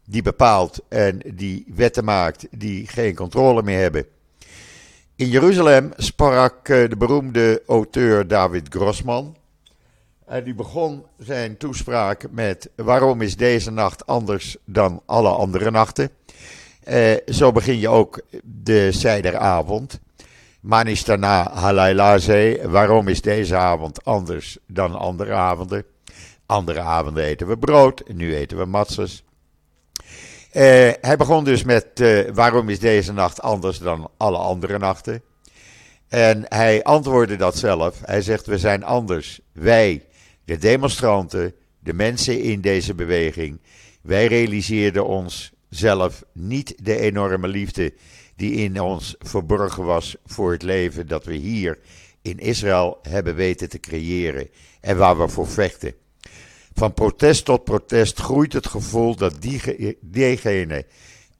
die 0.04 0.22
bepaalt 0.22 0.80
en 0.88 1.20
die 1.34 1.64
wetten 1.74 2.04
maakt 2.04 2.46
die 2.50 2.86
geen 2.86 3.14
controle 3.14 3.62
meer 3.62 3.80
hebben. 3.80 4.06
In 5.14 5.28
Jeruzalem 5.28 5.92
sprak 5.96 6.68
uh, 6.68 6.88
de 6.88 6.96
beroemde 6.96 7.62
auteur 7.66 8.28
David 8.28 8.66
Grossman. 8.68 9.36
En 10.26 10.44
die 10.44 10.54
begon 10.54 11.04
zijn 11.18 11.56
toespraak 11.56 12.26
met: 12.30 12.70
Waarom 12.76 13.20
is 13.20 13.36
deze 13.36 13.70
nacht 13.70 14.06
anders 14.06 14.56
dan 14.64 15.02
alle 15.04 15.28
andere 15.28 15.70
nachten? 15.70 16.10
Eh, 16.84 17.14
zo 17.26 17.52
begin 17.52 17.78
je 17.78 17.88
ook 17.88 18.20
de 18.42 18.92
zijderavond. 18.92 20.00
Manis 20.60 21.04
daarna 21.04 21.50
Halailaze. 21.52 22.60
Waarom 22.64 23.08
is 23.08 23.20
deze 23.20 23.56
avond 23.56 24.04
anders 24.04 24.58
dan 24.66 24.94
andere 24.94 25.32
avonden? 25.32 25.84
Andere 26.46 26.80
avonden 26.80 27.24
eten 27.24 27.46
we 27.46 27.58
brood, 27.58 28.02
nu 28.08 28.36
eten 28.36 28.58
we 28.58 28.64
matzes. 28.64 29.24
Eh, 30.50 30.62
hij 31.00 31.16
begon 31.18 31.44
dus 31.44 31.64
met: 31.64 32.00
uh, 32.00 32.30
Waarom 32.30 32.68
is 32.68 32.78
deze 32.78 33.12
nacht 33.12 33.42
anders 33.42 33.78
dan 33.78 34.10
alle 34.16 34.38
andere 34.38 34.78
nachten? 34.78 35.22
En 36.08 36.44
hij 36.48 36.82
antwoordde 36.82 37.36
dat 37.36 37.56
zelf. 37.56 38.00
Hij 38.04 38.22
zegt: 38.22 38.46
We 38.46 38.58
zijn 38.58 38.84
anders. 38.84 39.40
Wij 39.52 40.05
de 40.46 40.58
demonstranten, 40.58 41.54
de 41.78 41.92
mensen 41.92 42.42
in 42.42 42.60
deze 42.60 42.94
beweging, 42.94 43.60
wij 44.02 44.26
realiseerden 44.26 45.06
ons 45.06 45.52
zelf 45.68 46.24
niet 46.32 46.74
de 46.82 46.98
enorme 46.98 47.48
liefde 47.48 47.94
die 48.36 48.52
in 48.52 48.80
ons 48.80 49.14
verborgen 49.18 49.84
was 49.84 50.16
voor 50.24 50.52
het 50.52 50.62
leven 50.62 51.06
dat 51.06 51.24
we 51.24 51.34
hier 51.34 51.78
in 52.22 52.38
Israël 52.38 52.98
hebben 53.02 53.34
weten 53.34 53.68
te 53.68 53.80
creëren 53.80 54.48
en 54.80 54.96
waar 54.96 55.18
we 55.18 55.28
voor 55.28 55.48
vechten. 55.48 55.94
Van 56.74 56.92
protest 56.92 57.44
tot 57.44 57.64
protest 57.64 58.18
groeit 58.18 58.52
het 58.52 58.66
gevoel 58.66 59.16
dat 59.16 59.42
die, 59.42 59.96
diegenen 60.00 60.84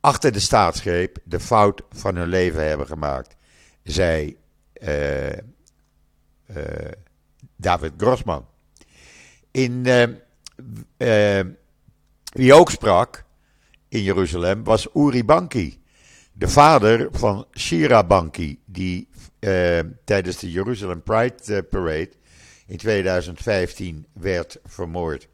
achter 0.01 0.33
de 0.33 0.41
staatsgreep 0.41 1.19
de 1.25 1.41
fout 1.41 1.83
van 1.91 2.17
hun 2.17 2.29
leven 2.29 2.69
hebben 2.69 2.87
gemaakt, 2.87 3.37
zei 3.83 4.37
uh, 4.83 5.27
uh, 5.27 5.37
David 7.57 7.93
Grossman. 7.97 8.47
In, 9.57 9.87
uh, 10.99 11.41
wie 12.33 12.55
ook 12.55 12.71
sprak 12.71 13.25
in 13.89 14.03
Jeruzalem 14.03 14.65
was 14.65 14.89
Uri 14.95 15.25
Banki, 15.25 15.83
de 16.33 16.49
vader 16.49 17.09
van 17.13 17.47
Shira 17.59 18.05
Banki, 18.05 18.59
die 18.65 19.09
uh, 19.41 19.79
tijdens 20.05 20.39
de 20.39 20.51
Jerusalem 20.51 21.03
Pride 21.03 21.63
Parade 21.63 22.11
in 22.67 22.77
2015 22.77 24.07
werd 24.13 24.59
vermoord. 24.65 25.29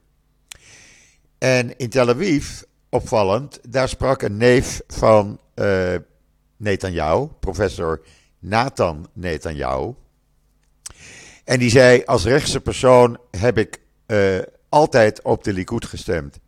En 1.39 1.79
in 1.79 1.89
Tel 1.89 2.09
Aviv, 2.09 2.63
opvallend, 2.89 3.59
daar 3.69 3.89
sprak 3.89 4.23
een 4.23 4.37
neef 4.37 4.81
van 4.87 5.41
uh, 5.55 5.95
professor 7.41 8.01
Nathan 8.39 9.09
Netanyahu. 9.13 9.95
En 11.45 11.59
die 11.59 11.71
zei: 11.71 12.03
Als 12.05 12.25
rechtse 12.25 12.61
persoon 12.61 13.19
heb 13.31 13.59
ik 13.59 13.81
uh, 14.07 14.39
altijd 14.69 15.23
op 15.23 15.45
de 15.45 15.53
Likud 15.53 15.85
gestemd. 15.85 16.39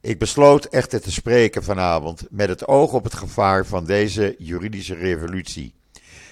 Ik 0.00 0.18
besloot 0.18 0.64
echter 0.64 1.00
te 1.00 1.12
spreken 1.12 1.62
vanavond 1.62 2.26
met 2.30 2.48
het 2.48 2.66
oog 2.66 2.92
op 2.92 3.04
het 3.04 3.14
gevaar 3.14 3.66
van 3.66 3.84
deze 3.84 4.34
juridische 4.38 4.94
revolutie. 4.94 5.74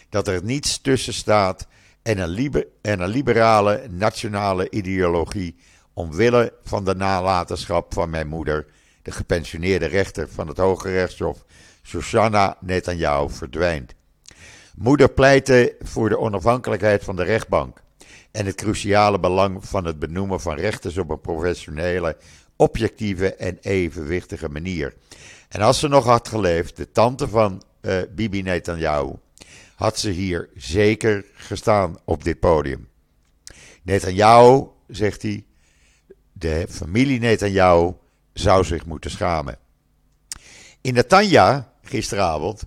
Dat 0.08 0.28
er 0.28 0.44
niets 0.44 0.80
tussen 0.80 1.14
staat 1.14 1.66
en 2.02 2.18
een, 2.18 2.28
liber 2.28 2.66
en 2.82 3.00
een 3.00 3.08
liberale 3.08 3.86
nationale 3.90 4.70
ideologie 4.70 5.56
omwille 5.92 6.52
van 6.62 6.84
de 6.84 6.94
nalatenschap 6.94 7.94
van 7.94 8.10
mijn 8.10 8.28
moeder, 8.28 8.66
de 9.02 9.10
gepensioneerde 9.10 9.86
rechter 9.86 10.28
van 10.28 10.48
het 10.48 10.56
Hoge 10.56 10.90
Rechtshof, 10.90 11.44
Shoshana 11.82 12.56
Netanyahu, 12.60 13.30
verdwijnt. 13.30 13.94
Moeder 14.76 15.08
pleitte 15.08 15.76
voor 15.80 16.08
de 16.08 16.18
onafhankelijkheid 16.18 17.04
van 17.04 17.16
de 17.16 17.22
rechtbank 17.22 17.82
en 18.38 18.46
het 18.46 18.54
cruciale 18.54 19.20
belang 19.20 19.64
van 19.66 19.84
het 19.84 19.98
benoemen 19.98 20.40
van 20.40 20.56
rechters 20.56 20.98
op 20.98 21.10
een 21.10 21.20
professionele, 21.20 22.16
objectieve 22.56 23.34
en 23.34 23.58
evenwichtige 23.60 24.48
manier. 24.48 24.94
En 25.48 25.60
als 25.60 25.78
ze 25.78 25.88
nog 25.88 26.04
had 26.04 26.28
geleefd, 26.28 26.76
de 26.76 26.90
tante 26.92 27.28
van 27.28 27.62
uh, 27.80 27.98
Bibi 28.14 28.42
Netanyahu, 28.42 29.12
had 29.74 29.98
ze 29.98 30.10
hier 30.10 30.48
zeker 30.56 31.24
gestaan 31.34 31.96
op 32.04 32.24
dit 32.24 32.40
podium. 32.40 32.88
Netanyahu, 33.82 34.66
zegt 34.88 35.22
hij, 35.22 35.44
de 36.32 36.66
familie 36.70 37.18
Netanyahu 37.18 37.92
zou 38.32 38.64
zich 38.64 38.86
moeten 38.86 39.10
schamen. 39.10 39.58
In 40.80 40.94
Netanya, 40.94 41.72
gisteravond, 41.82 42.62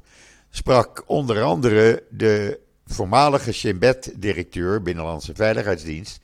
sprak 0.50 1.04
onder 1.06 1.44
andere 1.44 2.04
de 2.10 2.60
voormalige 2.92 3.52
Shin 3.52 3.80
Bet-directeur 3.80 4.82
Binnenlandse 4.82 5.36
Veiligheidsdienst, 5.36 6.20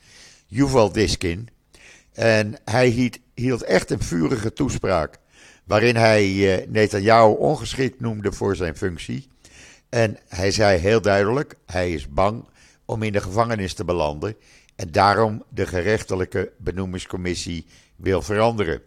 Yuval 0.48 0.92
Diskin. 0.92 1.50
En 2.14 2.56
hij 2.66 3.18
hield, 3.34 3.64
echt 3.64 3.92
een 3.92 4.02
vurige 4.02 4.54
toespraak, 4.54 5.18
waarin 5.64 5.96
hij 5.96 6.28
uh, 6.28 6.68
Netanyahu 6.68 7.36
ongeschikt 7.36 8.00
noemde 8.00 8.32
voor 8.32 8.56
zijn 8.56 8.78
functie. 8.78 9.28
En 9.90 10.18
hij 10.28 10.52
zei 10.52 10.78
heel 10.78 11.02
duidelijk, 11.02 11.56
hij 11.66 11.92
is 11.92 12.10
bang 12.10 12.46
om 12.86 13.04
in 13.04 13.12
de 13.12 13.22
gevangenis 13.22 13.74
te 13.74 13.86
belanden 13.86 14.36
en 14.76 14.92
daarom 14.92 15.44
de 15.50 15.68
gerechtelijke 15.68 16.52
benoemingscommissie 16.58 17.66
wil 17.96 18.22
veranderen. 18.22 18.82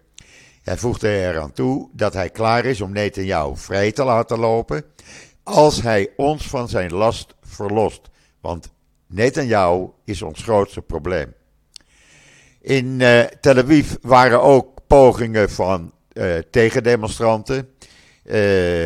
Hij 0.63 0.77
voegde 0.77 1.09
eraan 1.09 1.53
toe 1.53 1.89
dat 1.93 2.13
hij 2.13 2.31
klaar 2.31 2.65
is 2.65 2.81
om 2.81 2.93
Netanyahu 2.93 3.57
vrij 3.57 3.93
te 3.93 4.05
laten 4.05 4.39
lopen 4.39 4.85
als 5.51 5.83
hij 5.83 6.09
ons 6.17 6.49
van 6.49 6.69
zijn 6.69 6.93
last 6.93 7.35
verlost. 7.43 8.01
Want 8.41 8.73
Netanyahu 9.07 9.87
is 10.05 10.23
ons 10.23 10.43
grootste 10.43 10.83
probleem. 10.83 11.35
In 12.61 13.01
uh, 13.01 13.21
Tel 13.21 13.57
Aviv 13.57 13.95
waren 14.03 14.43
ook 14.43 14.79
pogingen 14.87 15.51
van 15.51 15.93
uh, 16.13 16.39
tegendemonstranten, 16.51 17.57
uh, 18.25 18.35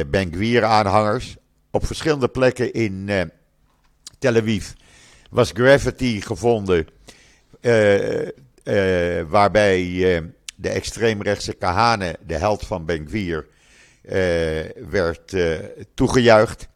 Ben-Gvir-aanhangers. 0.06 1.37
Op 1.71 1.87
verschillende 1.87 2.28
plekken 2.28 2.73
in 2.73 3.11
Tel 4.18 4.37
Aviv 4.37 4.71
was 5.30 5.50
graffiti 5.54 6.21
gevonden, 6.21 6.87
waarbij 9.28 9.83
de 10.56 10.68
extreemrechtse 10.68 11.52
Kahane, 11.52 12.16
de 12.26 12.35
held 12.35 12.66
van 12.66 12.85
Ben-Gvir, 12.85 13.47
werd 14.88 15.37
toegejuicht. 15.94 16.68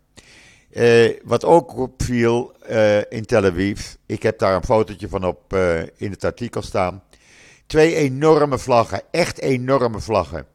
Uh, 0.70 1.10
wat 1.24 1.44
ook 1.44 1.76
opviel 1.76 2.52
in 3.08 3.24
Tel 3.24 3.44
Aviv, 3.44 3.94
ik 4.06 4.22
heb 4.22 4.38
daar 4.38 4.54
een 4.54 4.64
fotootje 4.64 5.08
van 5.08 5.24
op 5.24 5.54
in 5.96 6.10
het 6.10 6.24
artikel 6.24 6.62
staan. 6.62 7.02
twee 7.66 7.94
enorme 7.94 8.58
vlaggen, 8.58 9.02
echt 9.10 9.40
enorme 9.40 10.00
vlaggen. 10.00 10.46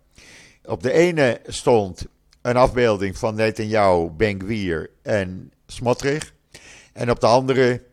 Op 0.65 0.83
de 0.83 0.91
ene 0.91 1.39
stond 1.45 2.05
een 2.41 2.57
afbeelding 2.57 3.17
van 3.17 3.35
Netanyahu, 3.35 4.09
Ben-Gvir 4.09 4.89
en 5.01 5.51
Smotrich. 5.67 6.33
En 6.93 7.09
op 7.09 7.19
de 7.19 7.27
andere 7.27 7.83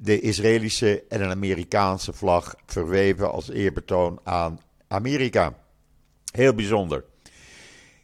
de 0.00 0.20
Israëlische 0.20 1.04
en 1.08 1.22
een 1.22 1.30
Amerikaanse 1.30 2.12
vlag 2.12 2.54
verweven 2.66 3.32
als 3.32 3.50
eerbetoon 3.50 4.20
aan 4.22 4.60
Amerika. 4.88 5.54
Heel 6.32 6.54
bijzonder. 6.54 7.04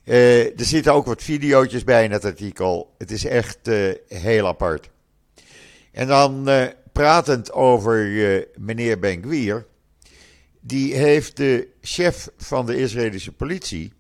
Uh, 0.04 0.44
er 0.44 0.64
zitten 0.64 0.92
ook 0.92 1.06
wat 1.06 1.22
video's 1.22 1.84
bij 1.84 2.04
in 2.04 2.10
het 2.10 2.24
artikel. 2.24 2.94
Het 2.98 3.10
is 3.10 3.24
echt 3.24 3.68
uh, 3.68 3.94
heel 4.08 4.46
apart. 4.46 4.90
En 5.92 6.06
dan 6.06 6.48
uh, 6.48 6.66
pratend 6.92 7.52
over 7.52 8.08
meneer 8.56 8.98
Ben-Gvir. 8.98 9.66
Die 10.60 10.94
heeft 10.94 11.36
de 11.36 11.68
chef 11.80 12.28
van 12.36 12.66
de 12.66 12.76
Israëlische 12.76 13.32
politie, 13.32 13.92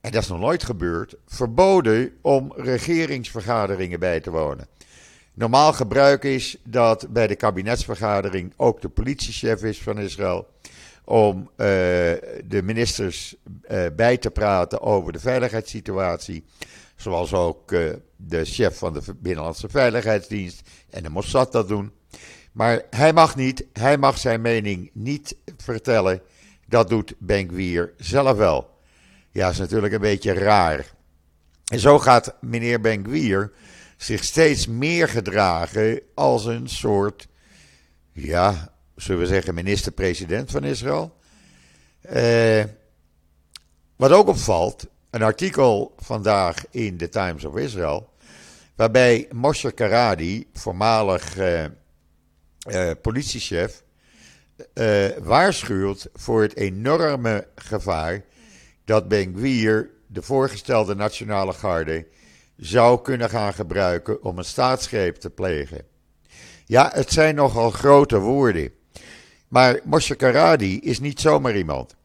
en 0.00 0.10
dat 0.10 0.22
is 0.22 0.28
nog 0.28 0.40
nooit 0.40 0.64
gebeurd, 0.64 1.14
verboden 1.26 2.12
om 2.22 2.52
regeringsvergaderingen 2.56 4.00
bij 4.00 4.20
te 4.20 4.30
wonen. 4.30 4.66
Normaal 5.34 5.72
gebruik 5.72 6.24
is 6.24 6.56
dat 6.64 7.06
bij 7.10 7.26
de 7.26 7.36
kabinetsvergadering 7.36 8.52
ook 8.56 8.80
de 8.80 8.88
politiechef 8.88 9.62
is 9.62 9.82
van 9.82 9.98
Israël 9.98 10.48
om 11.04 11.50
de 11.56 12.60
ministers 12.64 13.36
uh, 13.70 13.86
bij 13.96 14.16
te 14.16 14.30
praten 14.30 14.80
over 14.80 15.12
de 15.12 15.20
veiligheidssituatie. 15.20 16.44
Zoals 16.96 17.32
ook 17.32 17.72
uh, 17.72 17.92
de 18.16 18.44
chef 18.44 18.78
van 18.78 18.92
de 18.92 19.02
Binnenlandse 19.16 19.68
Veiligheidsdienst 19.68 20.68
en 20.90 21.02
de 21.02 21.08
Mossad 21.08 21.52
dat 21.52 21.68
doen. 21.68 21.92
Maar 22.52 22.82
hij 22.90 23.12
mag 23.12 23.36
niet, 23.36 23.66
hij 23.72 23.98
mag 23.98 24.18
zijn 24.18 24.40
mening 24.40 24.90
niet 24.92 25.36
vertellen. 25.56 26.20
Dat 26.66 26.88
doet 26.88 27.14
Benkwier 27.18 27.92
zelf 27.96 28.36
wel. 28.36 28.76
Ja, 29.30 29.48
is 29.48 29.58
natuurlijk 29.58 29.92
een 29.92 30.00
beetje 30.00 30.32
raar. 30.32 30.86
En 31.64 31.80
zo 31.80 31.98
gaat 31.98 32.36
meneer 32.40 32.80
Benkwier 32.80 33.52
zich 33.96 34.24
steeds 34.24 34.66
meer 34.66 35.08
gedragen 35.08 36.00
als 36.14 36.44
een 36.44 36.68
soort, 36.68 37.28
ja, 38.12 38.74
zullen 38.96 39.20
we 39.20 39.26
zeggen, 39.26 39.54
minister-president 39.54 40.50
van 40.50 40.64
Israël. 40.64 41.16
Eh, 42.00 42.64
wat 43.98 44.12
ook 44.12 44.26
opvalt, 44.26 44.86
een 45.10 45.22
artikel 45.22 45.94
vandaag 45.96 46.64
in 46.70 46.96
the 46.96 47.08
Times 47.08 47.44
of 47.44 47.56
Israel, 47.56 48.12
waarbij 48.76 49.28
Moshe 49.32 49.72
Karadi, 49.72 50.48
voormalig 50.52 51.36
eh, 51.36 51.64
eh, 51.64 51.70
politiechef, 53.02 53.82
uh, 54.74 55.06
waarschuwt 55.22 56.08
voor 56.14 56.42
het 56.42 56.56
enorme 56.56 57.46
gevaar 57.54 58.24
dat 58.84 59.08
Ben 59.08 59.34
Gwier, 59.36 59.90
de 60.06 60.22
voorgestelde 60.22 60.94
nationale 60.94 61.52
garde, 61.52 62.06
zou 62.56 63.02
kunnen 63.02 63.30
gaan 63.30 63.54
gebruiken 63.54 64.22
om 64.22 64.38
een 64.38 64.44
staatsgreep 64.44 65.16
te 65.16 65.30
plegen. 65.30 65.82
Ja, 66.64 66.90
het 66.94 67.12
zijn 67.12 67.34
nogal 67.34 67.70
grote 67.70 68.18
woorden. 68.18 68.72
Maar 69.48 69.80
Moshe 69.84 70.14
Karadi 70.14 70.80
is 70.80 71.00
niet 71.00 71.20
zomaar 71.20 71.56
iemand. 71.56 71.97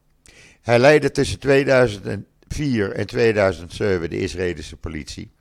Hij 0.64 0.80
leidde 0.80 1.12
tussen 1.12 1.40
2004 1.40 2.92
en 2.92 3.08
2007 3.08 4.10
de 4.10 4.20
Israëlische 4.20 4.78
politie. 4.78 5.32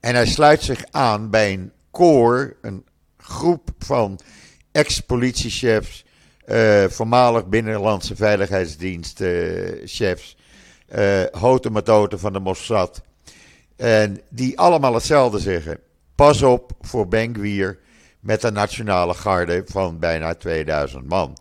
En 0.00 0.14
hij 0.14 0.26
sluit 0.26 0.62
zich 0.62 0.84
aan 0.90 1.30
bij 1.30 1.52
een 1.52 1.72
koor, 1.90 2.56
een 2.60 2.84
groep 3.16 3.70
van 3.78 4.20
ex-politiechefs, 4.72 6.04
uh, 6.46 6.84
voormalig 6.84 7.46
Binnenlandse 7.46 8.16
Veiligheidsdienstchefs, 8.16 10.36
uh, 10.94 11.20
uh, 11.20 11.26
houten 11.30 12.18
van 12.18 12.32
de 12.32 12.40
Mossad. 12.40 13.02
En 13.76 14.20
die 14.30 14.58
allemaal 14.58 14.94
hetzelfde 14.94 15.38
zeggen. 15.38 15.78
Pas 16.14 16.42
op 16.42 16.72
voor 16.80 17.08
Bengwier 17.08 17.78
met 18.20 18.42
een 18.42 18.52
nationale 18.52 19.14
garde 19.14 19.62
van 19.66 19.98
bijna 19.98 20.34
2000 20.34 21.08
man. 21.08 21.38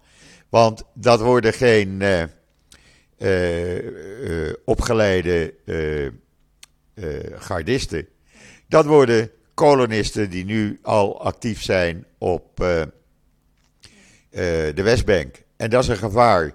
Want 0.50 0.84
dat 0.94 1.20
worden 1.20 1.54
geen 1.54 2.00
uh, 2.00 2.24
opgeleide 4.66 5.54
gardisten. 7.36 8.08
Dat 8.68 8.86
worden 8.86 9.32
kolonisten 9.54 10.30
die 10.30 10.46
nu 10.46 10.80
al 10.82 11.22
actief 11.22 11.62
zijn 11.62 12.06
op 12.18 12.58
de 14.30 14.82
Westbank. 14.84 15.44
En 15.58 15.70
dat 15.70 15.84
is 15.84 15.90
een 15.90 15.98
gevaar. 15.98 16.54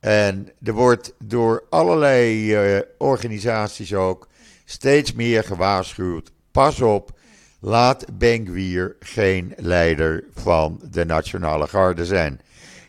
En 0.00 0.52
er 0.62 0.72
wordt 0.72 1.14
door 1.18 1.64
allerlei 1.70 2.82
organisaties 2.98 3.94
ook 3.94 4.28
steeds 4.64 5.12
meer 5.12 5.44
gewaarschuwd. 5.44 6.32
Pas 6.50 6.80
op, 6.80 7.18
laat 7.60 8.18
Bengwier 8.18 8.96
geen 9.00 9.54
leider 9.56 10.24
van 10.34 10.80
de 10.90 11.04
Nationale 11.04 11.66
Garde 11.66 12.04
zijn. 12.04 12.40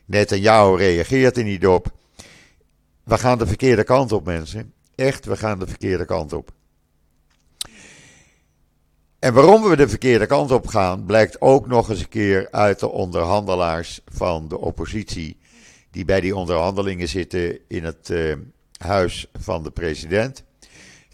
Netanyahu 0.05 0.77
reageert 0.77 1.37
er 1.37 1.43
niet 1.43 1.67
op. 1.67 1.95
We 3.07 3.17
gaan 3.17 3.37
de 3.37 3.47
verkeerde 3.47 3.83
kant 3.83 4.11
op, 4.11 4.25
mensen. 4.25 4.73
Echt, 4.95 5.25
we 5.25 5.37
gaan 5.37 5.59
de 5.59 5.67
verkeerde 5.67 6.05
kant 6.05 6.33
op. 6.33 6.51
En 9.19 9.33
waarom 9.33 9.63
we 9.63 9.75
de 9.75 9.87
verkeerde 9.87 10.25
kant 10.25 10.51
op 10.51 10.67
gaan, 10.67 11.05
blijkt 11.05 11.41
ook 11.41 11.67
nog 11.67 11.89
eens 11.89 11.99
een 11.99 12.09
keer 12.09 12.47
uit 12.51 12.79
de 12.79 12.89
onderhandelaars 12.89 14.01
van 14.05 14.47
de 14.47 14.57
oppositie. 14.57 15.37
Die 15.91 16.05
bij 16.05 16.21
die 16.21 16.35
onderhandelingen 16.35 17.07
zitten 17.07 17.59
in 17.67 17.83
het 17.83 18.09
uh, 18.09 18.35
huis 18.77 19.27
van 19.39 19.63
de 19.63 19.71
president 19.71 20.43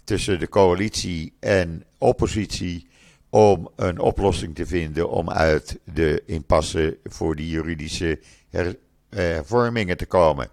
tussen 0.04 0.38
de 0.38 0.48
coalitie 0.48 1.32
en 1.40 1.84
oppositie 1.98 2.88
om 3.30 3.70
een 3.76 3.98
oplossing 3.98 4.54
te 4.54 4.66
vinden 4.66 5.10
om 5.10 5.30
uit 5.30 5.78
de 5.84 6.22
impasse 6.26 6.98
voor 7.04 7.36
die 7.36 7.48
juridische 7.48 8.20
her, 8.48 8.78
hervormingen 9.08 9.96
te 9.96 10.06
komen. 10.06 10.50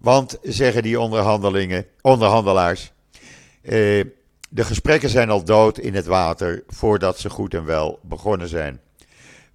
Want, 0.00 0.38
zeggen 0.42 0.82
die 0.82 1.00
onderhandelingen, 1.00 1.86
onderhandelaars, 2.00 2.92
eh, 3.62 4.04
de 4.48 4.64
gesprekken 4.64 5.08
zijn 5.08 5.30
al 5.30 5.44
dood 5.44 5.78
in 5.78 5.94
het 5.94 6.06
water 6.06 6.62
voordat 6.66 7.18
ze 7.18 7.30
goed 7.30 7.54
en 7.54 7.64
wel 7.64 7.98
begonnen 8.02 8.48
zijn. 8.48 8.80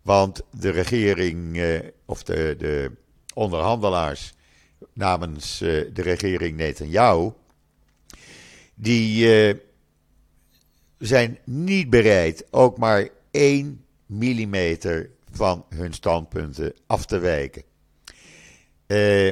Want 0.01 0.41
de 0.51 0.69
regering, 0.69 1.57
eh, 1.57 1.79
of 2.05 2.23
de, 2.23 2.55
de 2.57 2.91
onderhandelaars 3.33 4.33
namens 4.93 5.61
eh, 5.61 5.69
de 5.93 6.01
regering 6.01 6.57
Netanyahu, 6.57 7.31
die 8.75 9.27
uh, 9.47 9.55
zijn 10.97 11.37
niet 11.43 11.89
bereid 11.89 12.45
ook 12.51 12.77
maar 12.77 13.07
1 13.31 13.85
millimeter 14.05 15.09
van 15.31 15.65
hun 15.69 15.93
standpunten 15.93 16.73
af 16.87 17.05
te 17.05 17.17
wijken. 17.17 17.63
Uh, 18.87 19.31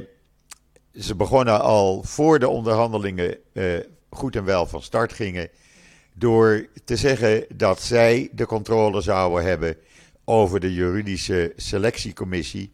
ze 0.93 1.15
begonnen 1.15 1.61
al 1.61 2.03
voor 2.03 2.39
de 2.39 2.49
onderhandelingen 2.49 3.37
uh, 3.53 3.79
goed 4.09 4.35
en 4.35 4.43
wel 4.43 4.65
van 4.65 4.81
start 4.81 5.13
gingen. 5.13 5.49
Door 6.13 6.67
te 6.85 6.95
zeggen 6.95 7.45
dat 7.55 7.81
zij 7.81 8.29
de 8.31 8.45
controle 8.45 9.01
zouden 9.01 9.43
hebben 9.43 9.77
over 10.25 10.59
de 10.59 10.73
juridische 10.73 11.53
selectiecommissie. 11.55 12.71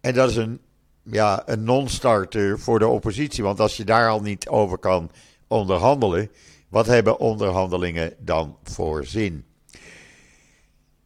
En 0.00 0.14
dat 0.14 0.30
is 0.30 0.36
een, 0.36 0.60
ja, 1.02 1.42
een 1.46 1.64
non-starter 1.64 2.58
voor 2.58 2.78
de 2.78 2.86
oppositie. 2.86 3.42
Want 3.42 3.60
als 3.60 3.76
je 3.76 3.84
daar 3.84 4.08
al 4.08 4.20
niet 4.20 4.48
over 4.48 4.78
kan 4.78 5.10
onderhandelen, 5.46 6.30
wat 6.68 6.86
hebben 6.86 7.18
onderhandelingen 7.18 8.14
dan 8.18 8.56
voor 8.62 9.04
zin? 9.04 9.44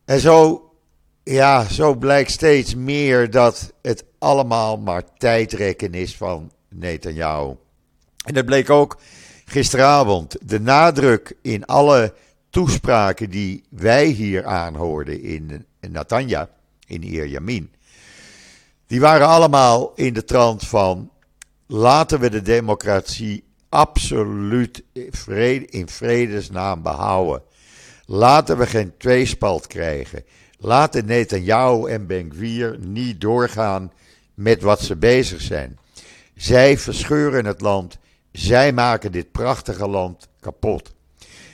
En 0.05 0.21
zo, 0.21 0.65
ja, 1.25 1.69
zo 1.69 1.95
blijkt 1.95 2.31
steeds 2.31 2.75
meer 2.75 3.31
dat 3.31 3.73
het 3.83 4.05
allemaal 4.21 4.79
maar 4.79 5.03
tijdrekken 5.19 5.95
is 5.95 6.17
van 6.17 6.53
Netanyahu. 6.69 7.55
En 8.25 8.35
dat 8.35 8.45
bleek 8.45 8.71
ook 8.71 8.99
gisteravond. 9.45 10.37
De 10.43 10.61
nadruk 10.61 11.37
in 11.43 11.65
alle 11.65 12.15
toespraken 12.51 13.31
die 13.31 13.65
wij 13.69 14.07
hier 14.07 14.45
aanhoorden 14.45 15.23
in, 15.23 15.67
Natanja, 15.81 16.49
in 16.87 17.03
Ierjamin, 17.03 17.73
die 18.87 19.01
waren 19.01 19.27
allemaal 19.27 19.93
in 19.95 20.15
de 20.15 20.25
trant 20.25 20.67
van 20.67 21.11
laten 21.67 22.21
we 22.21 22.31
de 22.31 22.43
democratie 22.43 23.45
absoluut 23.69 24.83
in 25.71 25.89
vredesnaam 25.89 26.83
behouden. 26.83 27.43
Laten 28.07 28.59
we 28.59 28.67
geen 28.67 28.93
tweespalt 28.97 29.67
krijgen. 29.67 30.25
Laten 30.59 31.07
Netanyahu 31.07 31.91
en 31.91 32.07
Ben-Gvir 32.07 32.79
niet 32.79 33.21
doorgaan 33.21 33.93
met 34.41 34.63
wat 34.63 34.81
ze 34.81 34.97
bezig 34.97 35.41
zijn. 35.41 35.79
Zij 36.35 36.79
verscheuren 36.79 37.45
het 37.45 37.61
land. 37.61 37.99
Zij 38.33 38.73
maken 38.73 39.13
dit 39.13 39.33
prachtige 39.33 39.89
land 39.89 40.29
kapot. 40.41 40.95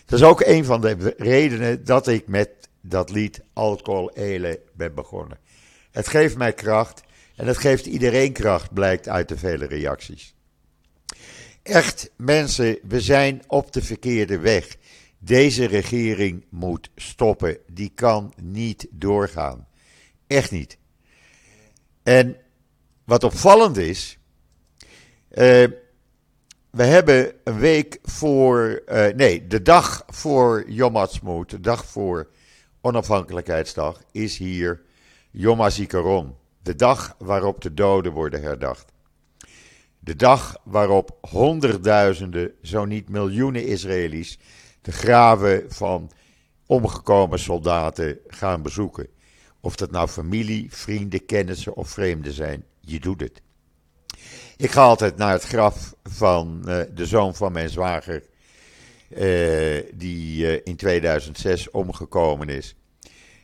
Dat 0.05 0.19
is 0.19 0.25
ook 0.25 0.41
een 0.41 0.65
van 0.65 0.81
de 0.81 1.15
redenen 1.17 1.85
dat 1.85 2.07
ik 2.07 2.29
met 2.29 2.51
dat 2.81 3.11
lied 3.11 3.41
Alcohol 3.53 4.11
Ele 4.11 4.61
ben 4.73 4.95
begonnen. 4.95 5.39
Het 5.91 6.09
geeft 6.09 6.37
mij 6.37 6.53
kracht. 6.53 7.03
En 7.37 7.47
dat 7.47 7.59
geeft 7.59 7.87
iedereen 7.87 8.33
kracht, 8.33 8.73
blijkt 8.73 9.09
uit 9.09 9.29
de 9.29 9.39
vele 9.39 9.67
reacties. 9.67 10.35
Echt, 11.63 12.11
mensen, 12.17 12.79
we 12.83 13.01
zijn 13.01 13.43
op 13.47 13.73
de 13.73 13.83
verkeerde 13.83 14.39
weg. 14.39 14.77
Deze 15.19 15.65
regering 15.65 16.45
moet 16.49 16.91
stoppen. 16.97 17.59
Die 17.73 17.93
kan 17.95 18.33
niet 18.43 18.87
doorgaan. 18.91 19.69
Echt 20.27 20.51
niet. 20.51 20.79
En 22.03 22.37
wat 23.07 23.25
opvallend 23.25 23.77
is. 23.77 24.19
Uh, 25.31 25.67
we 26.71 26.85
hebben 26.85 27.33
een 27.45 27.59
week 27.59 27.99
voor. 28.03 28.83
Uh, 28.89 29.07
nee, 29.07 29.47
de 29.47 29.63
dag 29.63 30.05
voor 30.07 30.71
Yom 30.71 30.95
Ha'atzmaut, 30.95 31.51
de 31.51 31.61
dag 31.61 31.87
voor 31.87 32.31
Onafhankelijkheidsdag, 32.81 34.03
is 34.13 34.39
hier 34.39 34.83
Yom 35.31 35.61
HaZikaron. 35.61 36.35
De 36.63 36.75
dag 36.75 37.17
waarop 37.19 37.61
de 37.61 37.75
doden 37.75 38.13
worden 38.13 38.43
herdacht. 38.43 38.93
De 39.99 40.17
dag 40.17 40.57
waarop 40.65 41.19
honderdduizenden, 41.21 42.53
zo 42.63 42.85
niet 42.85 43.09
miljoenen 43.09 43.67
Israëli's 43.67 44.39
de 44.81 44.93
graven 44.93 45.65
van 45.69 46.11
omgekomen 46.67 47.39
soldaten 47.39 48.19
gaan 48.27 48.63
bezoeken. 48.63 49.09
Of 49.61 49.77
dat 49.77 49.91
nou 49.91 50.09
familie, 50.09 50.67
vrienden, 50.71 51.27
kennissen 51.27 51.77
of 51.77 51.89
vreemden 51.89 52.33
zijn, 52.33 52.65
je 52.87 53.01
doet 53.01 53.21
het. 53.21 53.43
Ik 54.57 54.71
ga 54.71 54.83
altijd 54.83 55.17
naar 55.17 55.33
het 55.33 55.43
graf 55.43 55.95
van 56.03 56.63
uh, 56.67 56.81
de 56.95 57.07
zoon 57.07 57.35
van 57.35 57.53
mijn 57.53 57.69
zwager, 57.69 58.23
uh, 59.09 59.83
die 59.95 60.45
uh, 60.45 60.61
in 60.65 60.77
2006 60.77 61.71
omgekomen 61.71 62.49
is. 62.49 62.75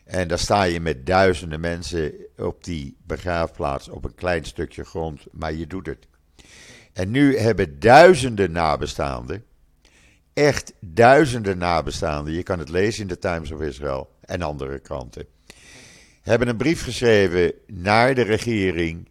En 0.03 0.27
daar 0.27 0.39
sta 0.39 0.63
je 0.63 0.79
met 0.79 1.05
duizenden 1.05 1.59
mensen 1.59 2.13
op 2.37 2.63
die 2.63 2.97
begraafplaats 3.05 3.89
op 3.89 4.05
een 4.05 4.15
klein 4.15 4.45
stukje 4.45 4.83
grond, 4.83 5.25
maar 5.31 5.53
je 5.53 5.67
doet 5.67 5.85
het. 5.85 6.07
En 6.93 7.11
nu 7.11 7.37
hebben 7.37 7.79
duizenden 7.79 8.51
nabestaanden, 8.51 9.43
echt 10.33 10.73
duizenden 10.79 11.57
nabestaanden, 11.57 12.33
je 12.33 12.43
kan 12.43 12.59
het 12.59 12.69
lezen 12.69 13.01
in 13.01 13.07
de 13.07 13.19
Times 13.19 13.51
of 13.51 13.61
Israel 13.61 14.15
en 14.21 14.41
andere 14.41 14.79
kranten, 14.79 15.25
hebben 16.21 16.47
een 16.47 16.57
brief 16.57 16.83
geschreven 16.83 17.53
naar 17.67 18.15
de 18.15 18.21
regering 18.21 19.07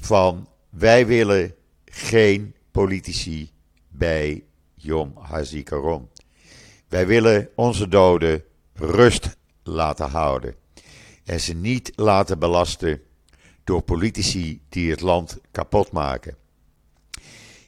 van 0.00 0.48
wij 0.70 1.06
willen 1.06 1.54
geen 1.84 2.54
politici 2.70 3.50
bij 3.88 4.44
Yom 4.74 5.12
HaZikaron. 5.16 6.08
Wij 6.88 7.06
willen 7.06 7.48
onze 7.54 7.88
doden 7.88 8.42
rust 8.74 9.36
laten 9.62 10.10
houden 10.10 10.54
en 11.24 11.40
ze 11.40 11.54
niet 11.54 11.92
laten 11.94 12.38
belasten 12.38 13.02
door 13.64 13.82
politici 13.82 14.60
die 14.68 14.90
het 14.90 15.00
land 15.00 15.38
kapot 15.50 15.92
maken. 15.92 16.36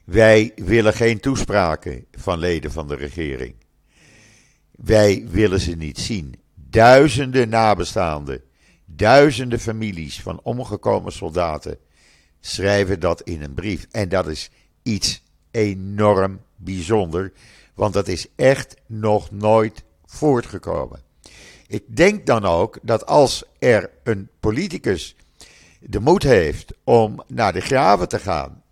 Wij 0.05 0.53
willen 0.55 0.93
geen 0.93 1.21
toespraken 1.21 2.07
van 2.13 2.39
leden 2.39 2.73
van 2.73 2.89
de 2.89 2.95
regering. 2.95 3.55
Wij 4.71 5.27
willen 5.29 5.61
ze 5.61 5.77
niet 5.77 5.99
zien. 5.99 6.35
Duizenden 6.55 7.49
nabestaanden, 7.49 8.43
duizenden 8.85 9.61
families 9.61 10.21
van 10.21 10.41
omgekomen 10.43 11.13
soldaten 11.13 11.79
schrijven 12.41 13.01
dat 13.01 13.23
in 13.23 13.43
een 13.43 13.55
brief. 13.55 13.87
En 13.91 14.09
dat 14.09 14.27
is 14.27 14.51
iets 14.83 15.23
enorm 15.51 16.41
bijzonder, 16.57 17.33
want 17.75 17.93
dat 17.93 18.09
is 18.09 18.27
echt 18.37 18.75
nog 18.87 19.31
nooit 19.31 19.83
voortgekomen. 20.07 21.03
Ik 21.67 21.97
denk 21.97 22.27
dan 22.27 22.45
ook 22.45 22.79
dat 22.83 23.07
als 23.07 23.45
er 23.59 23.91
een 24.03 24.29
politicus 24.41 25.17
de 25.81 26.01
moed 26.01 26.23
heeft 26.23 26.73
om 26.85 27.23
naar 27.27 27.53
de 27.53 27.61
graven 27.61 28.09
te 28.09 28.19
gaan 28.19 28.63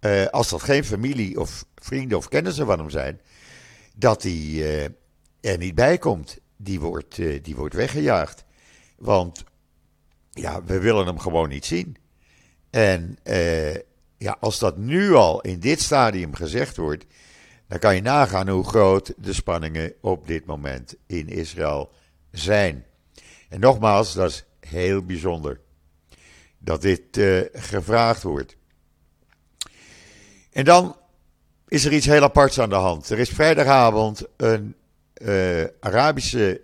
uh, 0.00 0.26
als 0.26 0.48
dat 0.48 0.62
geen 0.62 0.84
familie 0.84 1.40
of 1.40 1.64
vrienden 1.74 2.18
of 2.18 2.28
kennissen 2.28 2.66
van 2.66 2.78
hem 2.78 2.90
zijn, 2.90 3.20
dat 3.96 4.22
hij 4.22 4.32
uh, 4.32 4.84
er 5.40 5.58
niet 5.58 5.74
bij 5.74 5.98
komt. 5.98 6.38
Die 6.56 6.80
wordt, 6.80 7.18
uh, 7.18 7.42
die 7.42 7.56
wordt 7.56 7.74
weggejaagd. 7.74 8.44
Want 8.96 9.44
ja, 10.30 10.64
we 10.64 10.78
willen 10.78 11.06
hem 11.06 11.18
gewoon 11.18 11.48
niet 11.48 11.64
zien. 11.64 11.96
En 12.70 13.18
ja, 14.16 14.36
als 14.40 14.58
dat 14.58 14.76
nu 14.76 15.14
al 15.14 15.40
in 15.40 15.60
dit 15.60 15.80
stadium 15.80 16.34
gezegd 16.34 16.76
wordt, 16.76 17.04
dan 17.68 17.78
kan 17.78 17.94
je 17.94 18.02
nagaan 18.02 18.48
hoe 18.48 18.64
groot 18.64 19.14
de 19.16 19.32
spanningen 19.32 19.92
op 20.00 20.26
dit 20.26 20.46
moment 20.46 20.94
in 21.06 21.28
Israël 21.28 21.90
zijn. 22.30 22.84
En 23.48 23.60
nogmaals, 23.60 24.14
dat 24.14 24.30
is 24.30 24.44
heel 24.60 25.02
bijzonder 25.02 25.60
dat 26.58 26.82
dit 26.82 27.20
gevraagd 27.52 28.22
wordt. 28.22 28.56
En 30.52 30.64
dan 30.64 30.96
is 31.68 31.84
er 31.84 31.92
iets 31.92 32.06
heel 32.06 32.22
aparts 32.22 32.60
aan 32.60 32.68
de 32.68 32.74
hand. 32.74 33.10
Er 33.10 33.18
is 33.18 33.28
vrijdagavond 33.28 34.26
een 34.36 34.74
uh, 35.22 35.64
Arabische 35.80 36.60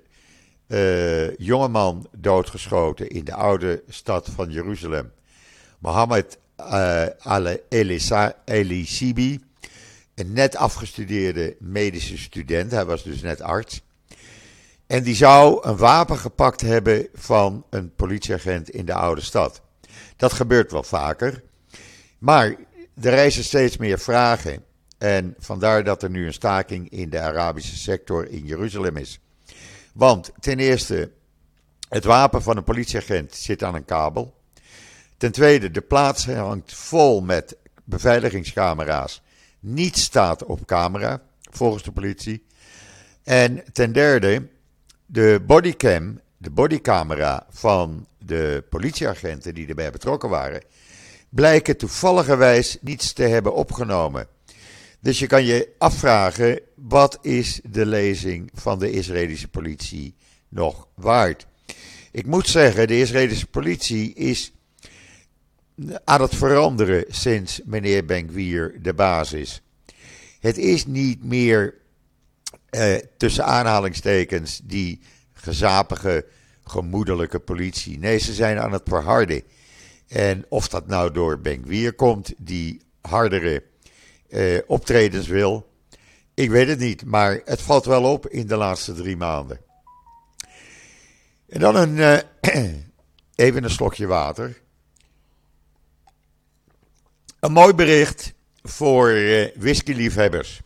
uh, 0.67 1.37
jongeman 1.37 2.09
doodgeschoten 2.17 3.09
in 3.09 3.25
de 3.25 3.35
oude 3.35 3.83
stad 3.89 4.31
van 4.35 4.51
Jeruzalem. 4.51 5.13
Mohammed 5.85 6.39
uh, 6.61 7.07
Al-Elisibi, 7.19 9.41
een 10.15 10.33
net 10.33 10.57
afgestudeerde 10.57 11.57
medische 11.59 12.19
student, 12.19 12.71
hij 12.71 12.85
was 12.85 13.03
dus 13.03 13.23
net 13.23 13.41
arts. 13.41 13.83
En 14.87 15.03
die 15.03 15.15
zou 15.15 15.67
een 15.67 15.77
wapen 15.77 16.19
gepakt 16.19 16.61
hebben 16.61 17.09
van 17.15 17.65
een 17.71 17.95
politieagent 17.95 18.71
in 18.71 18.85
de 18.85 18.95
oude 18.95 19.21
stad. 19.21 19.61
Dat 20.17 20.33
gebeurt 20.33 20.73
wel 20.73 20.83
vaker. 20.83 21.43
Maar 22.19 22.47
er 23.01 23.11
reizen 23.11 23.45
steeds 23.45 23.77
meer 23.77 23.99
vragen. 23.99 24.65
En 24.99 25.35
vandaar 25.39 25.85
dat 25.85 26.03
er 26.03 26.11
nu 26.11 26.27
een 26.27 26.33
staking 26.33 26.91
in 26.91 27.11
de 27.11 27.21
Arabische 27.21 27.77
sector 27.77 28.29
in 28.29 28.45
Jeruzalem 28.45 28.97
is. 28.97 29.21
Want 29.93 30.33
ten 30.41 30.59
eerste, 30.59 31.11
het 31.89 32.05
wapen 32.05 32.43
van 32.43 32.57
een 32.57 32.65
politieagent 32.65 33.35
zit 33.35 33.63
aan 33.63 33.75
een 33.75 33.85
kabel. 33.85 34.35
Ten 35.17 35.33
tweede, 35.33 35.71
de 35.71 35.81
plaats 35.81 36.27
hangt 36.27 36.75
vol 36.75 37.21
met 37.21 37.57
beveiligingscamera's. 37.85 39.23
Niets 39.61 40.03
staat 40.03 40.45
op 40.45 40.67
camera, 40.67 41.23
volgens 41.51 41.83
de 41.83 41.93
politie. 41.93 42.47
En 43.23 43.65
ten 43.73 43.93
derde, 43.93 44.49
de 45.07 45.43
bodycam, 45.47 46.21
de 46.37 46.51
bodycamera 46.51 47.47
van 47.51 48.07
de 48.19 48.65
politieagenten 48.71 49.55
die 49.55 49.69
erbij 49.69 49.91
betrokken 49.91 50.29
waren, 50.29 50.63
blijken 51.29 51.77
toevalligerwijs 51.77 52.79
niets 52.81 53.13
te 53.13 53.23
hebben 53.23 53.55
opgenomen. 53.55 54.27
Dus 55.01 55.19
je 55.19 55.27
kan 55.27 55.45
je 55.45 55.75
afvragen, 55.79 56.61
wat 56.75 57.19
is 57.23 57.61
de 57.65 57.87
lezing 57.87 58.51
van 58.55 58.79
de 58.79 58.91
Israëlische 58.91 59.49
politie 59.49 60.15
nog 60.49 60.89
waard? 60.95 61.47
Ik 62.11 62.27
moet 62.27 62.49
zeggen, 62.49 62.87
de 62.87 62.99
Israëlische 62.99 63.47
politie 63.47 64.15
is 64.15 64.53
aan 66.05 66.21
het 66.21 66.35
veranderen 66.35 67.05
sinds 67.09 67.61
meneer 67.65 68.05
Benkwier 68.05 68.83
de 68.83 68.95
baas 68.95 69.33
is. 69.33 69.63
Het 70.41 70.59
is 70.59 70.87
niet 70.87 71.25
meer 71.25 71.75
eh, 72.71 72.95
tussen 73.17 73.45
aanhalingstekens 73.45 74.61
die 74.65 75.01
gezapige, 75.33 76.27
gemoedelijke 76.65 77.39
politie. 77.41 77.99
Nee, 77.99 78.19
ze 78.19 78.33
zijn 78.33 78.59
aan 78.59 78.73
het 78.73 78.83
verharden. 78.85 79.43
En 80.09 80.45
of 80.49 80.69
dat 80.69 80.87
nou 80.87 81.13
door 81.13 81.41
Benkwier 81.41 81.93
komt, 81.93 82.35
die 82.39 82.81
hardere 83.01 83.63
eh, 84.29 84.59
optredens 84.67 85.27
wil, 85.27 85.73
ik 86.35 86.51
weet 86.51 86.69
het 86.69 86.79
niet. 86.79 87.05
Maar 87.05 87.41
het 87.45 87.63
valt 87.63 87.85
wel 87.85 88.13
op 88.13 88.27
in 88.27 88.47
de 88.47 88.57
laatste 88.57 88.93
drie 88.93 89.17
maanden. 89.17 89.61
En 91.49 91.61
dan 91.61 91.77
een, 91.77 91.99
eh, 91.99 92.65
even 93.47 93.65
een 93.65 93.71
slokje 93.71 94.07
water. 94.07 94.63
Een 97.45 97.53
mooi 97.53 97.75
bericht 97.75 98.35
voor 98.63 99.11
uh, 99.11 99.47
whiskyliefhebbers. 99.57 100.61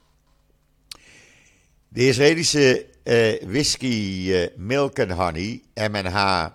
De 1.89 2.07
Israëlische 2.07 2.87
uh, 3.05 3.43
whisky 3.51 4.25
uh, 4.29 4.47
Milk 4.57 4.99
and 4.99 5.11
Honey, 5.11 5.63
MH 5.75 6.47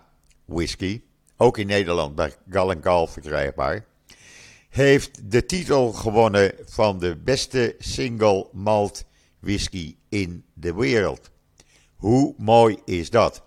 whisky, 0.46 1.02
ook 1.38 1.58
in 1.58 1.68
Nederland 1.68 2.16
bij 2.16 2.34
Gal 2.50 2.74
Gal 2.82 3.08
verkrijgbaar, 3.08 3.86
heeft 4.70 5.32
de 5.32 5.46
titel 5.46 5.92
gewonnen 5.92 6.54
van 6.66 7.00
de 7.00 7.16
beste 7.16 7.76
single 7.80 8.48
malt 8.52 9.04
whisky 9.40 9.96
in 10.10 10.44
de 10.54 10.74
wereld. 10.74 11.30
Hoe 11.96 12.34
mooi 12.38 12.78
is 12.86 13.10
dat? 13.10 13.44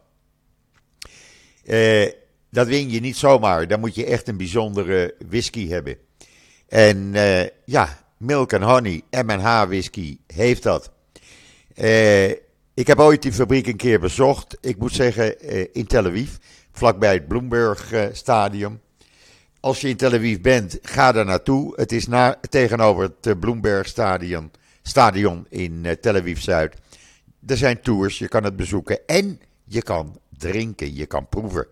Dat 2.50 2.66
win 2.66 2.90
je 2.90 3.00
niet 3.00 3.16
zomaar. 3.16 3.68
Dan 3.68 3.80
moet 3.80 3.94
je 3.94 4.04
echt 4.04 4.28
een 4.28 4.36
bijzondere 4.36 5.14
whisky 5.28 5.68
hebben. 5.68 6.04
En 6.68 6.96
uh, 7.14 7.42
ja, 7.64 7.98
Milk 8.16 8.52
and 8.52 8.64
Honey, 8.64 9.02
M&H 9.10 9.64
whisky, 9.64 10.18
heeft 10.26 10.62
dat. 10.62 10.90
Uh, 11.74 12.28
ik 12.74 12.86
heb 12.86 12.98
ooit 12.98 13.22
die 13.22 13.32
fabriek 13.32 13.66
een 13.66 13.76
keer 13.76 14.00
bezocht. 14.00 14.56
Ik 14.60 14.78
moet 14.78 14.92
zeggen, 14.92 15.40
in 15.74 15.86
Tel 15.86 16.06
Aviv 16.06 16.30
vlakbij 16.76 17.12
het 17.12 17.28
Bloomberg 17.28 17.92
Stadium. 18.12 18.80
als 19.60 19.80
je 19.80 19.88
in 19.88 19.96
Tel 19.96 20.12
Aviv 20.12 20.40
bent, 20.40 20.78
ga 20.82 21.12
daar 21.12 21.24
naartoe. 21.24 21.72
Het 21.76 21.92
is 21.92 22.06
na, 22.06 22.40
tegenover 22.48 23.02
het 23.02 23.26
eh, 23.26 23.38
Bloomberg 23.40 23.86
Stadion, 23.86 24.50
stadion 24.82 25.46
in 25.48 25.80
eh, 25.84 25.92
Tel 25.92 26.16
Aviv 26.16 26.40
Zuid. 26.40 26.74
Er 27.46 27.56
zijn 27.56 27.80
tours, 27.80 28.18
je 28.18 28.28
kan 28.28 28.44
het 28.44 28.56
bezoeken 28.56 29.06
en 29.06 29.40
je 29.64 29.82
kan 29.82 30.20
drinken, 30.38 30.94
je 30.94 31.06
kan 31.06 31.28
proeven. 31.28 31.66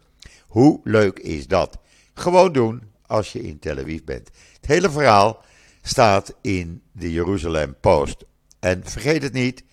Hoe 0.46 0.80
leuk 0.84 1.18
is 1.18 1.46
dat? 1.46 1.78
Gewoon 2.14 2.52
doen 2.52 2.82
als 3.06 3.32
je 3.32 3.42
in 3.42 3.58
Tel 3.58 3.78
Aviv 3.78 4.04
bent. 4.04 4.30
Het 4.52 4.66
hele 4.66 4.90
verhaal 4.90 5.44
staat 5.82 6.34
in 6.40 6.82
de 6.92 7.12
Jeruzalem 7.12 7.76
Post. 7.80 8.24
En 8.60 8.82
vergeet 8.84 9.22
het 9.22 9.32
niet, 9.32 9.64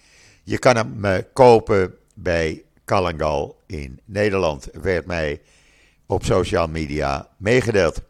je 0.44 0.60
kan 0.60 0.76
hem 0.76 1.06
uh, 1.06 1.18
kopen 1.34 1.96
bij 2.16 2.64
Kalangal 2.86 3.62
in 3.66 4.00
Nederland, 4.06 4.68
werd 4.72 5.06
mij 5.06 5.42
op 6.06 6.26
social 6.26 6.68
media 6.68 7.30
meegedeeld. 7.38 8.02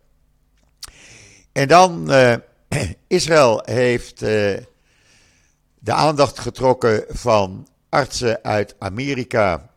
En 1.51 1.67
dan, 1.67 2.11
uh, 2.13 2.35
Israël 3.07 3.61
heeft 3.65 4.21
uh, 4.23 4.29
de 5.79 5.93
aandacht 5.93 6.39
getrokken 6.39 7.03
van 7.09 7.67
artsen 7.89 8.43
uit 8.43 8.75
Amerika. 8.79 9.69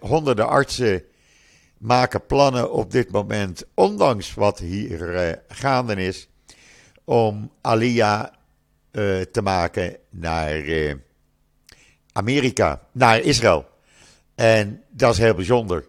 Honderden 0.00 0.48
artsen 0.48 1.02
maken 1.78 2.26
plannen 2.26 2.72
op 2.72 2.90
dit 2.90 3.10
moment, 3.10 3.64
ondanks 3.74 4.34
wat 4.34 4.58
hier 4.58 5.42
gaande 5.48 5.94
is, 5.94 6.28
om 7.04 7.50
Alia 7.60 8.34
te 9.32 9.40
maken 9.42 9.96
naar 10.10 10.62
Amerika, 12.12 12.82
naar 12.92 13.20
Israël. 13.20 13.66
En 14.34 14.82
dat 14.90 15.12
is 15.12 15.18
heel 15.18 15.34
bijzonder. 15.34 15.84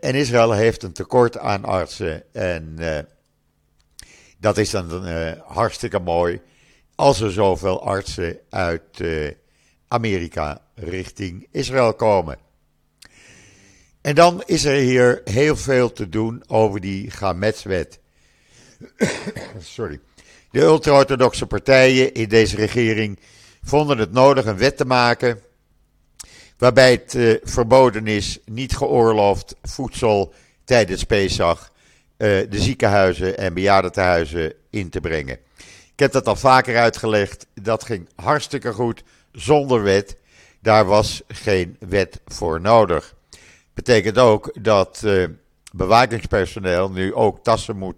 En 0.00 0.14
Israël 0.14 0.52
heeft 0.52 0.82
een 0.82 0.92
tekort 0.92 1.38
aan 1.38 1.64
artsen. 1.64 2.22
En 2.32 2.78
dat 4.38 4.58
is 4.58 4.70
dan 4.70 5.06
hartstikke 5.46 5.98
mooi 5.98 6.40
als 6.94 7.20
er 7.20 7.32
zoveel 7.32 7.82
artsen 7.82 8.38
uit 8.50 9.02
Amerika 9.88 10.60
richting 10.74 11.48
Israël 11.50 11.94
komen. 11.94 12.38
En 14.00 14.14
dan 14.14 14.42
is 14.46 14.64
er 14.64 14.76
hier 14.76 15.20
heel 15.24 15.56
veel 15.56 15.92
te 15.92 16.08
doen 16.08 16.42
over 16.46 16.80
die 16.80 17.10
Gametswet. 17.10 17.98
Sorry. 19.58 20.00
De 20.50 20.60
ultra-orthodoxe 20.60 21.46
partijen 21.46 22.14
in 22.14 22.28
deze 22.28 22.56
regering 22.56 23.18
vonden 23.62 23.98
het 23.98 24.12
nodig 24.12 24.44
een 24.44 24.56
wet 24.56 24.76
te 24.76 24.84
maken 24.84 25.40
waarbij 26.58 26.90
het 26.90 27.14
uh, 27.14 27.36
verboden 27.42 28.06
is, 28.06 28.38
niet 28.44 28.76
geoorloofd 28.76 29.54
voedsel 29.62 30.34
tijdens 30.64 31.04
Pesach 31.04 31.70
uh, 31.70 32.28
de 32.50 32.58
ziekenhuizen 32.60 33.38
en 33.38 33.54
bejaardentehuizen 33.54 34.54
in 34.70 34.90
te 34.90 35.00
brengen. 35.00 35.38
Ik 35.92 35.98
heb 36.06 36.12
dat 36.12 36.26
al 36.26 36.36
vaker 36.36 36.76
uitgelegd, 36.78 37.46
dat 37.54 37.84
ging 37.84 38.08
hartstikke 38.14 38.72
goed 38.72 39.02
zonder 39.32 39.82
wet. 39.82 40.16
Daar 40.60 40.84
was 40.84 41.22
geen 41.28 41.76
wet 41.78 42.20
voor 42.26 42.60
nodig. 42.60 43.14
Betekent 43.80 44.18
ook 44.18 44.64
dat 44.64 45.02
uh, 45.04 45.28
bewakingspersoneel 45.72 46.90
nu 46.90 47.14
ook 47.14 47.44
tassen 47.44 47.76
moet 47.76 47.96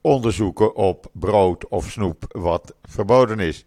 onderzoeken 0.00 0.74
op 0.74 1.06
brood 1.12 1.68
of 1.68 1.90
snoep 1.90 2.24
wat 2.28 2.74
verboden 2.82 3.40
is. 3.40 3.64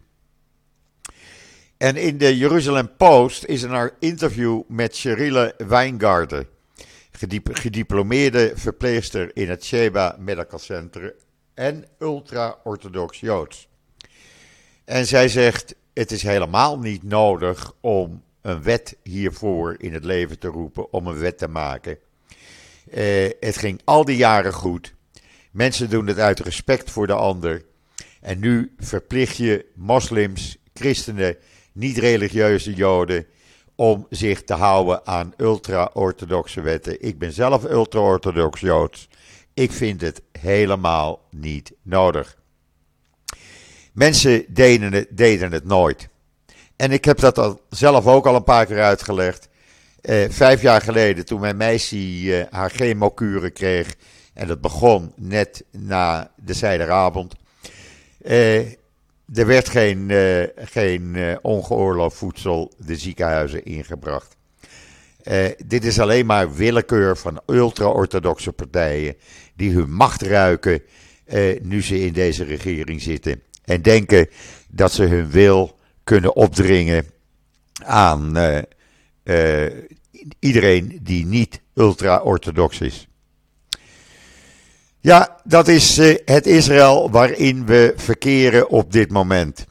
En 1.76 1.96
in 1.96 2.18
de 2.18 2.36
Jeruzalem 2.36 2.96
Post 2.96 3.44
is 3.44 3.62
een 3.62 3.90
interview 3.98 4.62
met 4.68 4.96
Sherile 4.96 5.54
Wijngaarden, 5.66 6.46
gediplomeerde 7.52 8.52
verpleegster 8.54 9.36
in 9.36 9.48
het 9.48 9.64
Sheba 9.64 10.16
Medical 10.18 10.58
Center 10.58 11.14
en 11.54 11.84
ultra-orthodox 11.98 13.20
Joods. 13.20 13.68
En 14.84 15.06
zij 15.06 15.28
zegt: 15.28 15.74
Het 15.94 16.10
is 16.10 16.22
helemaal 16.22 16.78
niet 16.78 17.02
nodig 17.02 17.72
om 17.80 18.22
een 18.42 18.62
wet 18.62 18.96
hiervoor 19.02 19.74
in 19.78 19.92
het 19.92 20.04
leven 20.04 20.38
te 20.38 20.48
roepen, 20.48 20.92
om 20.92 21.06
een 21.06 21.18
wet 21.18 21.38
te 21.38 21.48
maken. 21.48 21.98
Uh, 22.94 23.30
het 23.40 23.56
ging 23.56 23.80
al 23.84 24.04
die 24.04 24.16
jaren 24.16 24.52
goed. 24.52 24.94
Mensen 25.50 25.90
doen 25.90 26.06
het 26.06 26.18
uit 26.18 26.40
respect 26.40 26.90
voor 26.90 27.06
de 27.06 27.14
ander. 27.14 27.64
En 28.20 28.38
nu 28.38 28.74
verplicht 28.78 29.36
je 29.36 29.66
moslims, 29.74 30.56
christenen 30.74 31.36
niet-religieuze 31.72 32.74
Joden 32.74 33.26
om 33.74 34.06
zich 34.10 34.44
te 34.44 34.54
houden 34.54 35.06
aan 35.06 35.34
ultra-orthodoxe 35.36 36.60
wetten. 36.60 37.02
Ik 37.02 37.18
ben 37.18 37.32
zelf 37.32 37.64
ultra-orthodox 37.64 38.60
Joods. 38.60 39.08
Ik 39.54 39.72
vind 39.72 40.00
het 40.00 40.22
helemaal 40.38 41.28
niet 41.30 41.72
nodig. 41.82 42.36
Mensen 43.92 44.44
deden 44.48 44.92
het, 44.92 45.08
deden 45.10 45.52
het 45.52 45.64
nooit. 45.64 46.08
En 46.82 46.90
ik 46.90 47.04
heb 47.04 47.18
dat 47.18 47.38
al, 47.38 47.60
zelf 47.70 48.06
ook 48.06 48.26
al 48.26 48.34
een 48.34 48.44
paar 48.44 48.66
keer 48.66 48.82
uitgelegd. 48.82 49.48
Eh, 50.00 50.24
vijf 50.28 50.62
jaar 50.62 50.80
geleden, 50.80 51.24
toen 51.24 51.40
mijn 51.40 51.56
meisje 51.56 51.96
eh, 51.96 52.46
haar 52.50 52.70
chemokuren 52.70 53.52
kreeg. 53.52 53.94
En 54.34 54.46
dat 54.46 54.60
begon 54.60 55.12
net 55.16 55.64
na 55.70 56.30
de 56.36 56.54
zijderavond. 56.54 57.34
Eh, 58.22 58.58
er 59.34 59.46
werd 59.46 59.68
geen, 59.68 60.08
uh, 60.08 60.44
geen 60.56 61.14
uh, 61.14 61.36
ongeoorloofd 61.42 62.16
voedsel 62.16 62.72
de 62.78 62.96
ziekenhuizen 62.96 63.64
ingebracht. 63.64 64.36
Uh, 65.24 65.44
dit 65.66 65.84
is 65.84 66.00
alleen 66.00 66.26
maar 66.26 66.54
willekeur 66.54 67.16
van 67.16 67.40
ultra-orthodoxe 67.46 68.52
partijen 68.52 69.16
die 69.56 69.72
hun 69.72 69.92
macht 69.92 70.22
ruiken 70.22 70.82
nu 71.62 71.82
ze 71.82 72.00
in 72.00 72.12
deze 72.12 72.44
regering 72.44 73.02
zitten. 73.02 73.42
En 73.64 73.82
denken 73.82 74.28
dat 74.68 74.92
ze 74.92 75.02
hun 75.02 75.30
wil 75.30 75.80
kunnen 76.04 76.36
opdringen 76.36 77.06
aan 77.84 78.36
iedereen 80.38 80.98
die 81.02 81.26
niet 81.26 81.60
ultra-orthodox 81.74 82.80
is. 82.80 83.06
Ja, 85.00 85.40
dat 85.44 85.68
is 85.68 85.98
uh, 85.98 86.16
het 86.24 86.46
Israël 86.46 87.10
waarin 87.10 87.66
we 87.66 87.92
verkeren 87.96 88.68
op 88.68 88.92
dit 88.92 89.10
moment. 89.10 89.66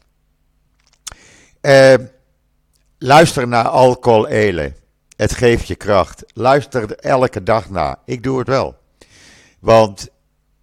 Luister 2.97 3.47
naar 3.47 3.67
Alcohol 3.67 4.27
Ele. 4.27 4.73
Het 5.15 5.33
geeft 5.33 5.67
je 5.67 5.75
kracht. 5.75 6.23
Luister 6.33 6.81
er 6.81 6.95
elke 6.95 7.43
dag 7.43 7.69
naar. 7.69 7.97
Ik 8.05 8.23
doe 8.23 8.39
het 8.39 8.47
wel. 8.47 8.77
Want 9.59 10.09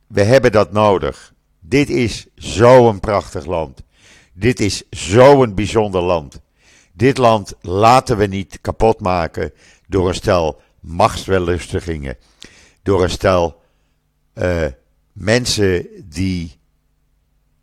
we 0.07 0.23
hebben 0.23 0.53
dat 0.53 0.73
nodig. 0.73 1.33
Dit 1.61 1.91
is 1.91 2.27
zo'n 2.35 3.01
prachtig 3.01 3.45
land. 3.45 3.83
Dit 4.39 4.61
is 4.61 4.83
zo'n 4.91 5.55
bijzonder 5.55 6.03
land. 6.03 6.41
Dit 6.93 7.19
land 7.19 7.55
laten 7.61 8.17
we 8.17 8.27
niet 8.27 8.59
kapot 8.61 9.01
maken 9.01 9.53
door 9.87 10.09
een 10.09 10.15
stel 10.15 10.61
machtswellustigingen. 10.81 12.17
Door 12.83 13.03
een 13.03 13.11
stel 13.11 13.61
uh, 14.35 14.65
mensen 15.13 15.87
die 16.05 16.59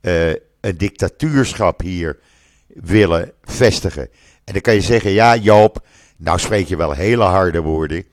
uh, 0.02 0.30
een 0.60 0.78
dictatuurschap 0.78 1.82
hier 1.82 2.20
willen 2.68 3.32
vestigen. 3.44 4.10
En 4.44 4.54
dan 4.54 4.62
kan 4.62 4.74
je 4.74 4.82
zeggen, 4.82 5.12
ja 5.12 5.36
Joop, 5.36 5.86
nou 6.18 6.40
spreek 6.40 6.68
je 6.68 6.76
wel 6.76 6.92
hele 6.92 7.24
harde 7.24 7.62
woorden. 7.62 8.06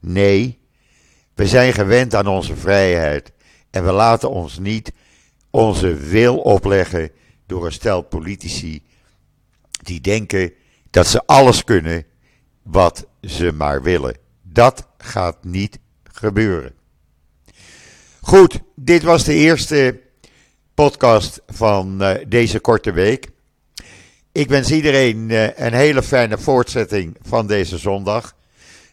Nee, 0.00 0.58
we 1.34 1.46
zijn 1.46 1.72
gewend 1.72 2.14
aan 2.14 2.26
onze 2.26 2.56
vrijheid. 2.56 3.32
En 3.70 3.84
we 3.84 3.92
laten 3.92 4.30
ons 4.30 4.58
niet 4.58 4.92
onze 5.50 5.94
wil 5.94 6.38
opleggen 6.38 7.10
door 7.50 7.66
een 7.66 7.72
stel 7.72 8.02
politici 8.02 8.82
die 9.82 10.00
denken 10.00 10.52
dat 10.90 11.06
ze 11.06 11.26
alles 11.26 11.64
kunnen 11.64 12.04
wat 12.62 13.06
ze 13.22 13.52
maar 13.52 13.82
willen. 13.82 14.16
Dat 14.42 14.86
gaat 14.98 15.44
niet 15.44 15.78
gebeuren. 16.02 16.74
Goed, 18.20 18.60
dit 18.74 19.02
was 19.02 19.24
de 19.24 19.34
eerste 19.34 20.00
podcast 20.74 21.40
van 21.46 22.02
uh, 22.02 22.14
deze 22.26 22.60
korte 22.60 22.92
week. 22.92 23.30
Ik 24.32 24.48
wens 24.48 24.70
iedereen 24.70 25.28
uh, 25.28 25.58
een 25.58 25.72
hele 25.72 26.02
fijne 26.02 26.38
voortzetting 26.38 27.16
van 27.22 27.46
deze 27.46 27.78
zondag, 27.78 28.36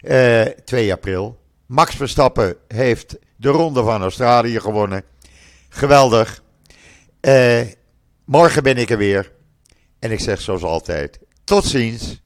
uh, 0.01 0.41
eh, 0.41 0.57
2 0.65 0.93
april. 0.93 1.39
Max 1.65 1.95
Verstappen 1.95 2.55
heeft 2.67 3.17
de 3.35 3.49
Ronde 3.49 3.83
van 3.83 4.01
Australië 4.01 4.59
gewonnen. 4.59 5.03
Geweldig. 5.69 6.43
Morgen 8.27 8.63
ben 8.63 8.77
ik 8.77 8.89
er 8.89 8.97
weer. 8.97 9.31
En 9.99 10.11
ik 10.11 10.19
zeg 10.19 10.41
zoals 10.41 10.63
altijd: 10.63 11.19
tot 11.43 11.65
ziens. 11.65 12.21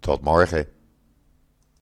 Tot 0.00 0.20
morgen. 0.20 0.66